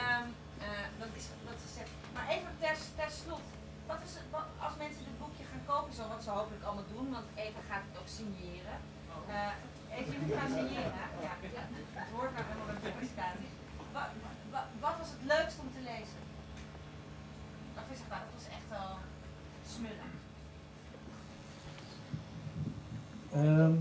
[0.00, 0.26] Ehm,
[0.66, 1.92] eh, dat is wat ze zegt.
[2.14, 3.44] Maar even ter, ter slot.
[3.90, 7.06] Wat is het, wat, als mensen dit boekje kopen, zo wat ze hopelijk allemaal doen,
[7.16, 8.76] want Eva gaat het ook signeren.
[9.36, 9.52] Eh
[9.98, 10.92] even, je moet gaan signeren.
[11.26, 11.32] Ja,
[12.02, 13.50] het hoort nou helemaal bij presentatie.
[14.84, 16.20] Wat, was het leukst om te lezen?
[17.80, 18.90] Of is het dat was echt wel
[19.72, 20.10] smullen.
[23.32, 23.74] Ehm,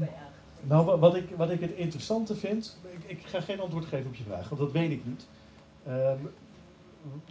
[0.62, 4.08] nou, wa- wat ik, wat ik het interessante vind, ik, ik ga geen antwoord geven
[4.08, 5.26] op je vraag, want dat weet ik niet.
[5.88, 6.18] Ehm,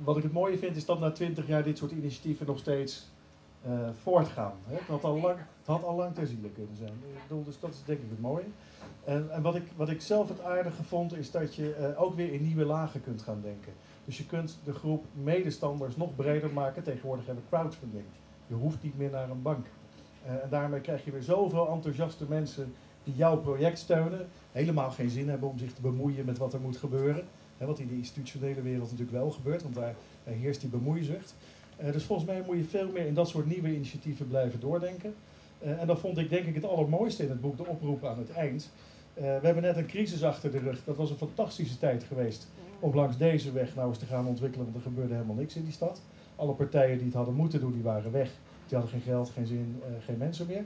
[0.03, 3.07] wat ik het mooie vind, is dat na twintig jaar dit soort initiatieven nog steeds
[3.65, 4.53] eh, voortgaan.
[4.67, 4.75] Hè?
[4.75, 7.45] Het, had al lang, het had al lang kunnen zijn.
[7.45, 8.45] Dus dat is denk ik het mooie.
[9.05, 12.15] En, en wat, ik, wat ik zelf het aardige vond, is dat je eh, ook
[12.15, 13.73] weer in nieuwe lagen kunt gaan denken.
[14.05, 16.83] Dus je kunt de groep medestanders nog breder maken.
[16.83, 18.05] Tegenwoordig hebben we crowdfunding.
[18.47, 19.67] Je hoeft niet meer naar een bank.
[20.25, 24.29] Eh, en daarmee krijg je weer zoveel enthousiaste mensen die jouw project steunen.
[24.53, 27.25] Helemaal geen zin hebben om zich te bemoeien met wat er moet gebeuren.
[27.59, 29.95] Hè, wat in de institutionele wereld natuurlijk wel gebeurt, want daar
[30.25, 31.35] heerst die bemoeizucht.
[31.77, 35.15] Eh, dus volgens mij moet je veel meer in dat soort nieuwe initiatieven blijven doordenken.
[35.59, 38.19] Eh, en dat vond ik denk ik het allermooiste in het boek, de oproep aan
[38.19, 38.71] het eind.
[39.15, 40.85] Eh, we hebben net een crisis achter de rug.
[40.85, 42.49] Dat was een fantastische tijd geweest
[42.81, 45.65] om langs deze weg nou eens te gaan ontwikkelen, want er gebeurde helemaal niks in
[45.65, 46.03] die stad.
[46.37, 48.31] Alle partijen die het hadden moeten doen, die waren weg.
[48.67, 50.65] Die hadden geen geld, geen zin, geen mensen meer.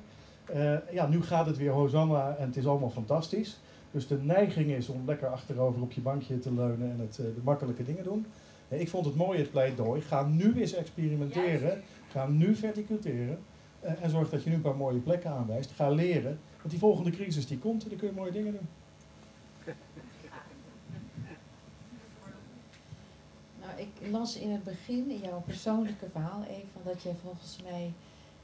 [0.93, 3.59] Ja, nu gaat het weer Hosanna en het is allemaal fantastisch.
[3.91, 7.41] Dus de neiging is om lekker achterover op je bankje te leunen en het, de
[7.43, 8.27] makkelijke dingen doen.
[8.69, 10.01] Ik vond het mooi, het pleidooi.
[10.01, 11.83] Ga nu eens experimenteren.
[12.11, 13.39] Ga nu verticuteren.
[13.81, 15.71] eh, en zorg dat je nu een paar mooie plekken aanwijst.
[15.71, 16.39] Ga leren.
[16.57, 18.69] Want die volgende crisis die komt en dan kun je mooie dingen doen.
[23.61, 27.93] Nou, ik las in het begin in jouw persoonlijke verhaal even dat jij volgens mij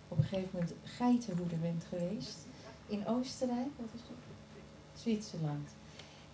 [0.08, 2.46] op een gegeven moment geitenhoeder bent geweest.
[2.86, 5.00] In Oostenrijk, wat is het?
[5.00, 5.68] Zwitserland.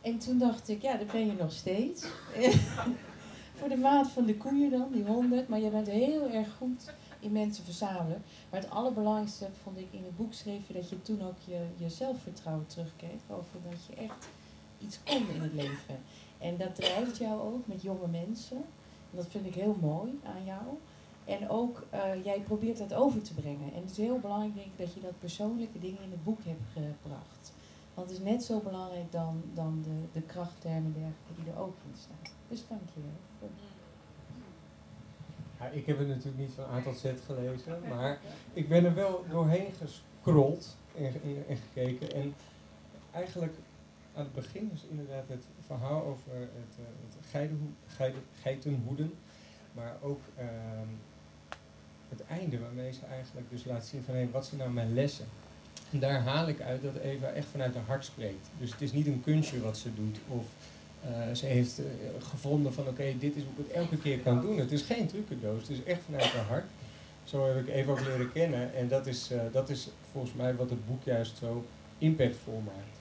[0.01, 2.07] En toen dacht ik, ja, daar ben je nog steeds.
[3.61, 5.49] Voor de maat van de koeien dan, die honderd.
[5.49, 8.23] Maar je bent heel erg goed in mensen verzamelen.
[8.51, 11.67] Maar het allerbelangrijkste vond ik in het boek schreef je dat je toen ook je,
[11.77, 13.21] je zelfvertrouwen terugkreeg.
[13.29, 14.29] Over dat je echt
[14.79, 15.99] iets kon in het leven.
[16.39, 18.57] En dat drijft jou ook met jonge mensen.
[19.11, 20.65] En dat vind ik heel mooi aan jou.
[21.25, 23.73] En ook, eh, jij probeert dat over te brengen.
[23.75, 27.53] En het is heel belangrijk, dat je dat persoonlijke dingen in het boek hebt gebracht.
[27.95, 31.59] Want het is net zo belangrijk dan, dan de, de krachttermen en dergelijke die er
[31.59, 32.40] ook in staan.
[32.51, 33.01] Dus dank je.
[35.59, 38.19] Ja, ik heb het natuurlijk niet van A tot Z gelezen, maar
[38.53, 42.13] ik ben er wel doorheen gescrolld en, en, en gekeken.
[42.13, 42.35] En
[43.13, 43.55] eigenlijk
[44.15, 49.13] aan het begin is inderdaad het verhaal over het, eh, het geitenhoeden,
[49.73, 50.89] maar ook ehm,
[52.09, 55.27] het einde waarmee ze eigenlijk dus laat zien van hé, wat zijn nou mijn lessen?
[55.93, 58.51] En daar haal ik uit dat Eva echt vanuit haar hart spreekt.
[58.59, 60.45] Dus het is niet een kunstje wat ze doet of
[61.05, 61.85] Eh, ze heeft eh,
[62.19, 64.59] gevonden van oké, dit is hoe ik het elke keer kan doen.
[64.59, 66.65] Het is geen trucendoos, het is echt vanuit haar hart.
[67.25, 70.57] Zo heb ik Eva ook leren kennen en dat is, eh, dat is volgens mij
[70.57, 71.65] wat het boek juist zo
[71.99, 72.99] impactvol maakt.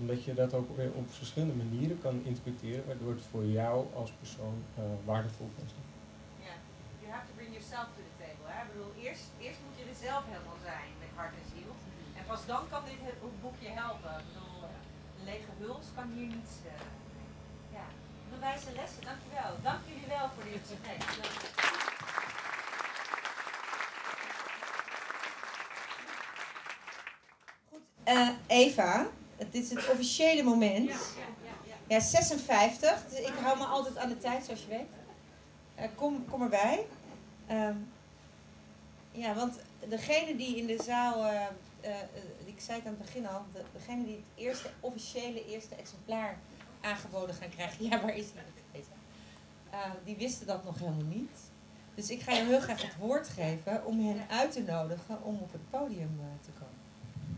[0.00, 4.10] Omdat je dat ook weer op verschillende manieren kan interpreteren, waardoor het voor jou als
[4.22, 4.56] persoon
[5.04, 5.86] waardevol kan zijn.
[6.46, 6.54] Ja,
[7.00, 8.46] you have to bring yourself to the table.
[8.54, 8.58] Hè?
[8.64, 11.72] Ik bedoel, eerst, eerst moet je er zelf helemaal zijn met hart en ziel.
[12.18, 13.00] En pas dan kan dit
[13.42, 14.14] boekje helpen.
[14.22, 14.49] Ik bedoel,
[15.24, 16.54] lege huls kan hier niets.
[16.66, 16.72] eh,
[17.72, 17.84] ja,
[18.30, 19.52] bewijzen lessen, dankjewel.
[19.62, 20.98] Dank jullie wel voor dit gesprek.
[27.70, 29.06] Goed, eh, Eva,
[29.36, 30.90] het is het officiële moment.
[31.86, 33.04] Ja, 56.
[33.08, 34.88] Dus ik hou me altijd aan de tijd, zoals je weet.
[35.74, 36.86] Eh, kom, kom erbij.
[37.46, 37.76] Ehm,
[39.12, 39.58] ja, want
[39.88, 41.24] degene die in de zaal,
[42.60, 46.38] ik zei het aan het begin al, de, degene die het eerste officiële eerste exemplaar
[46.80, 48.82] aangeboden gaan krijgen, ja, waar is die?
[49.72, 51.38] Uh, die wisten dat nog helemaal niet.
[51.94, 55.38] Dus ik ga je heel graag het woord geven om hen uit te nodigen om
[55.40, 56.74] op het podium eh, te komen.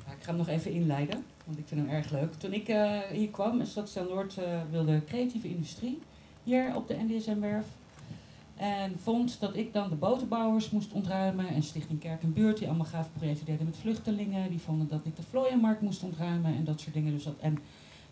[0.06, 2.34] Ja, ik ga hem nog even inleiden, want ik vind hem erg leuk.
[2.34, 6.02] Toen ik eh, hier kwam, en Stadsdeel Noord eh, wilde creatieve industrie
[6.42, 7.66] hier op de NDSM-werf.
[8.62, 12.68] En vond dat ik dan de botenbouwers moest ontruimen en Stichting Kerk en Buurt, die
[12.68, 14.50] allemaal gave projecten deden met vluchtelingen.
[14.50, 17.12] Die vonden dat ik de Vlooienmarkt moest ontruimen en dat soort dingen.
[17.12, 17.58] Dus dat, en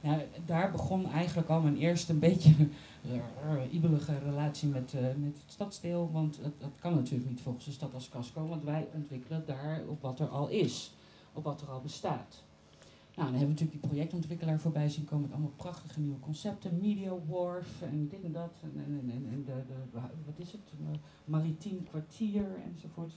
[0.01, 5.35] nou, daar begon eigenlijk al mijn eerste een beetje uh, ibelige relatie met, uh, met
[5.35, 6.11] het stadsdeel.
[6.13, 9.83] Want het, dat kan natuurlijk niet volgens de stad als casco, want wij ontwikkelen daar
[9.89, 10.93] op wat er al is,
[11.33, 12.43] op wat er al bestaat.
[13.15, 16.79] Nou, dan hebben we natuurlijk die projectontwikkelaar voorbij zien komen met allemaal prachtige nieuwe concepten.
[16.81, 18.53] Media Wharf en dit en dat.
[18.63, 20.61] En, en, en, en de, de, wat is het?
[20.81, 20.87] Uh,
[21.25, 22.45] maritiem kwartier
[22.75, 23.13] enzovoort.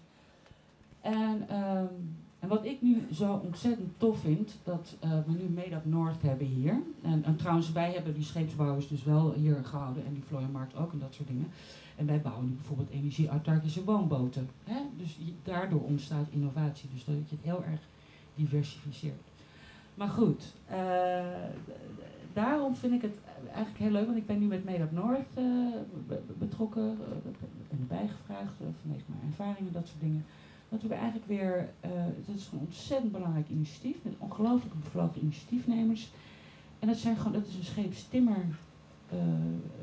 [1.01, 5.75] En, um, en wat ik nu zo ontzettend tof vind, dat uh, we nu Made
[5.75, 6.81] Up North hebben hier.
[7.01, 10.91] En, en, trouwens, wij hebben die scheepsbouwers dus wel hier gehouden en die Vlooienmarkt ook
[10.91, 11.47] en dat soort dingen.
[11.95, 14.49] En wij bouwen nu bijvoorbeeld energie-autarkische woonboten.
[14.63, 14.81] Hè?
[14.97, 16.89] Dus daardoor ontstaat innovatie.
[16.93, 17.79] Dus dat je het heel erg
[18.35, 19.21] diversificeert.
[19.95, 20.77] Maar goed, uh,
[22.33, 23.15] daarom vind ik het
[23.45, 25.75] eigenlijk heel leuk, want ik ben nu met Made Up North uh,
[26.37, 26.89] betrokken.
[26.91, 27.31] Uh,
[27.69, 30.25] ben erbij gevraagd vanwege mijn ervaringen, dat soort dingen.
[30.69, 36.11] Dat we eigenlijk weer, het is een ontzettend belangrijk initiatief met ongelooflijk bevlogen initiatiefnemers.
[36.79, 38.45] En dat, zijn gewoon, dat is een scheepstimmer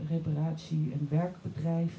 [0.08, 1.94] reparatie- en werkbedrijf.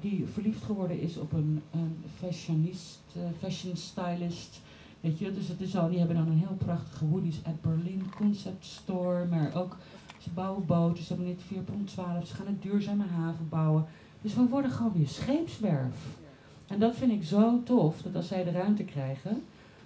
[0.00, 3.00] die verliefd geworden is op een, een fashionist,
[3.38, 4.60] fashion stylist.
[5.04, 8.10] Weet je, dus het is al, die hebben dan een heel prachtige Woody's at Berlin
[8.16, 9.76] concept store, maar ook
[10.18, 11.64] ze bouwen boten, ze hebben net
[12.22, 13.84] 4.12, ze gaan een duurzame haven bouwen.
[14.22, 15.96] Dus we worden gewoon weer scheepswerf.
[16.66, 19.42] En dat vind ik zo tof, dat als zij de ruimte krijgen.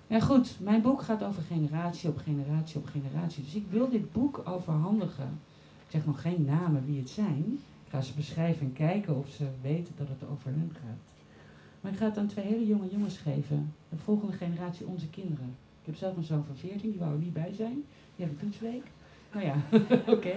[0.06, 3.44] Ja goed, mijn boek gaat over generatie op generatie op generatie.
[3.44, 5.40] Dus ik wil dit boek overhandigen.
[5.84, 7.44] Ik zeg nog geen namen wie het zijn.
[7.84, 11.17] Ik ga ze beschrijven en kijken of ze weten dat het over hen gaat.
[11.80, 13.72] Maar ik ga het aan twee hele jonge jongens geven.
[13.88, 15.56] De volgende generatie, onze kinderen.
[15.80, 17.84] Ik heb zelf een zoon van 14, die wou er niet bij zijn.
[18.16, 18.82] Die heeft een toetsweek.
[19.32, 19.54] Nou ja,
[20.14, 20.34] oké.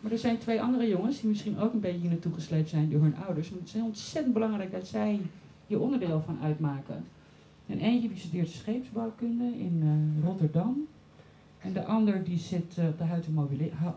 [0.00, 2.90] Maar er zijn twee andere jongens die misschien ook een beetje hier naartoe gesleept zijn
[2.90, 3.50] door hun ouders.
[3.50, 5.20] Maar het is ontzettend belangrijk dat zij
[5.66, 7.04] hier onderdeel van uitmaken.
[7.66, 10.86] En eentje die studeert scheepsbouwkunde in uh, Rotterdam.
[11.58, 13.04] En de ander die zit uh, op de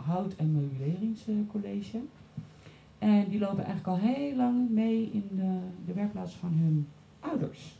[0.05, 1.99] hout- en meubileringscollege.
[3.03, 6.87] En die lopen eigenlijk al heel lang mee in de, de werkplaats van hun
[7.19, 7.75] ouders.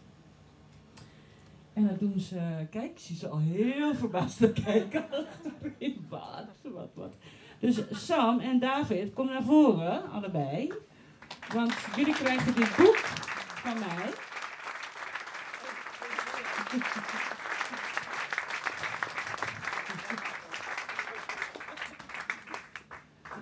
[1.74, 5.06] En dat doen ze, kijk, ik zie ze al heel verbaasd te kijken.
[6.10, 7.14] wat, wat, wat.
[7.60, 10.74] Dus Sam en David, kom naar voren, allebei.
[11.54, 14.10] Want jullie krijgen dit boek van mij.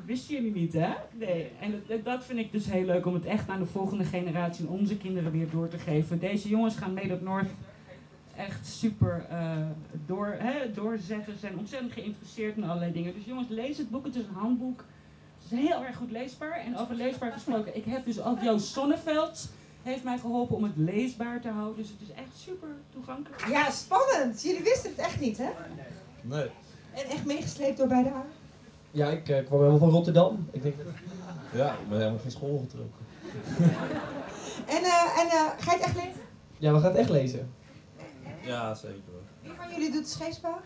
[0.06, 0.94] Wisten jullie niet, hè?
[1.12, 1.52] Nee.
[1.60, 4.66] En dat, dat, vind ik dus heel leuk om het echt aan de volgende generatie
[4.66, 6.20] en onze kinderen weer door te geven.
[6.20, 7.50] Deze jongens gaan mee op North
[8.36, 9.56] echt super uh,
[10.06, 11.34] door, hè, doorzetten.
[11.34, 13.14] Ze zijn ontzettend geïnteresseerd in allerlei dingen.
[13.14, 14.06] Dus jongens, lees het boek.
[14.06, 14.84] Het is een handboek.
[15.44, 16.60] Het is heel erg goed leesbaar.
[16.60, 19.50] En over leesbaar gesproken, ik heb dus ook Joost Sonneveld
[19.84, 21.76] heeft mij geholpen om het leesbaar te houden.
[21.76, 23.48] Dus het is echt super toegankelijk.
[23.48, 24.42] Ja, spannend.
[24.42, 25.50] Jullie wisten het echt niet, hè?
[26.22, 26.50] Nee.
[26.94, 28.26] En echt meegesleept door beide haar?
[28.92, 30.48] Ja, ik uh, kwam helemaal van Rotterdam.
[30.52, 30.86] Ik denk dat...
[31.54, 33.06] Ja, ik ben helemaal van school getrokken.
[34.76, 36.22] en uh, en uh, ga je het echt lezen?
[36.58, 37.54] Ja, we gaan het echt lezen.
[38.42, 39.22] Ja, zeker hoor.
[39.42, 40.60] Wie van jullie doet scheepsbouw?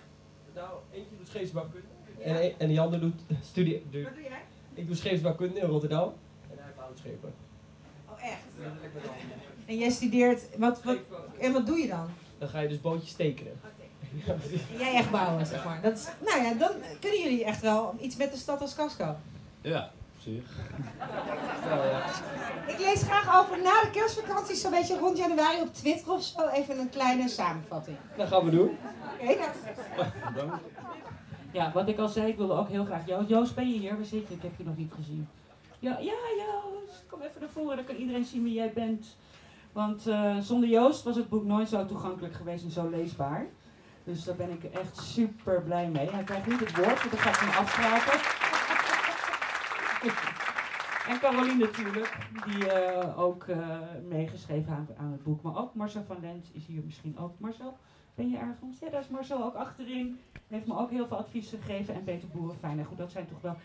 [0.56, 1.88] Nou, eentje doet scheepsbouwkunde.
[2.18, 2.24] Ja.
[2.24, 3.86] En, en die ander doet studie...
[3.90, 4.42] Doe, Wat doe jij?
[4.74, 6.14] Ik doe scheepsbouwkunde in Rotterdam.
[6.52, 7.34] En hij bouwt schepen.
[8.10, 8.44] Oh, echt?
[9.66, 10.58] En jij studeert...
[10.58, 10.98] Wat, wat,
[11.40, 12.08] en wat doe je dan?
[12.38, 13.54] Dan ga je dus bootjes tekenen.
[14.24, 14.38] Okay.
[14.84, 15.82] Jij echt bouwen, zeg maar.
[15.82, 19.16] Dat is, nou ja, dan kunnen jullie echt wel iets met de stad als casco.
[19.62, 20.44] Ja, zie
[22.68, 26.48] Ik lees graag over na de kerstvakantie, zo'n beetje rond januari op Twitter of zo,
[26.48, 27.98] even een kleine samenvatting.
[28.18, 28.78] Dat gaan we doen.
[29.22, 29.36] Oké,
[30.36, 30.50] nou.
[31.52, 33.30] Ja, wat ik al zei, ik wilde ook heel graag Joost.
[33.30, 33.96] Joost, ben je hier?
[33.96, 34.34] Waar zit je?
[34.34, 35.28] Ik heb je nog niet gezien.
[35.80, 39.16] Ja, ja, Joost, kom even naar voren, dan kan iedereen zien wie jij bent.
[39.72, 43.48] Want eh, zonder Joost was het boek nooit zo toegankelijk geweest en zo leesbaar.
[44.06, 46.10] Dus daar ben ik echt super blij mee.
[46.10, 48.20] Hij krijgt niet het woord, want dan ga ik hem afvragen.
[51.10, 53.78] en Caroline natuurlijk, die eh, ook eh,
[54.10, 55.42] meegeschreven aan, aan het boek.
[55.42, 57.40] Maar ook Marcel van Lent is hier misschien ook.
[57.40, 57.78] Marcel,
[58.16, 58.80] ben je ergens?
[58.80, 60.20] Ja, daar is Marcel ook achterin.
[60.48, 61.94] Heeft me ook heel veel advies gegeven.
[61.94, 62.80] En Peter Boerenfijn.
[62.80, 63.56] En goed, dat zijn toch wel...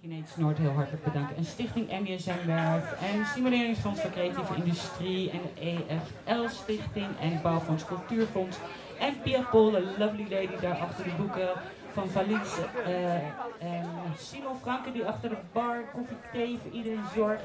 [0.00, 1.36] Genetisch Noord heel hartelijk bedanken.
[1.36, 2.92] En Stichting NDSM Werf.
[2.92, 5.30] En Stimuleringsfonds voor Creatieve Industrie.
[5.30, 7.06] En EFL Stichting.
[7.20, 8.58] En Bouwfonds Cultuurfonds.
[8.98, 11.48] En Pia Pol, de lovely lady daar achter de boeken
[11.92, 12.56] van Valins.
[12.84, 13.14] eh,
[13.58, 13.84] en
[14.16, 17.44] Simon Franke die achter de bar koffie, thee voor iedereen zorgt.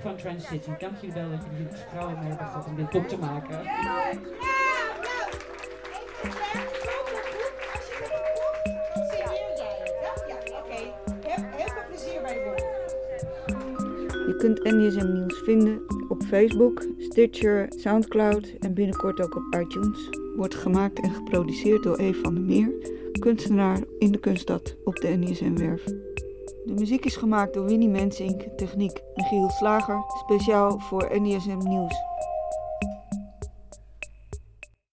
[0.00, 0.66] Van Transit.
[0.78, 3.58] Dank jullie wel dat jullie het vertrouwen mee hebben gehad om dit boek te maken.
[11.56, 12.58] Heel veel plezier bij de boek.
[14.26, 20.21] Je kunt NDSM Nieuws vinden op Facebook, Stitcher, Soundcloud en binnenkort ook op iTunes.
[20.36, 22.72] Wordt gemaakt en geproduceerd door Eve van der Meer,
[23.18, 25.84] kunstenaar in de kunststad op de NDSM-werf.
[26.64, 32.11] De muziek is gemaakt door Winnie Mensink, techniek Michiel Slager, speciaal voor NDSM Nieuws.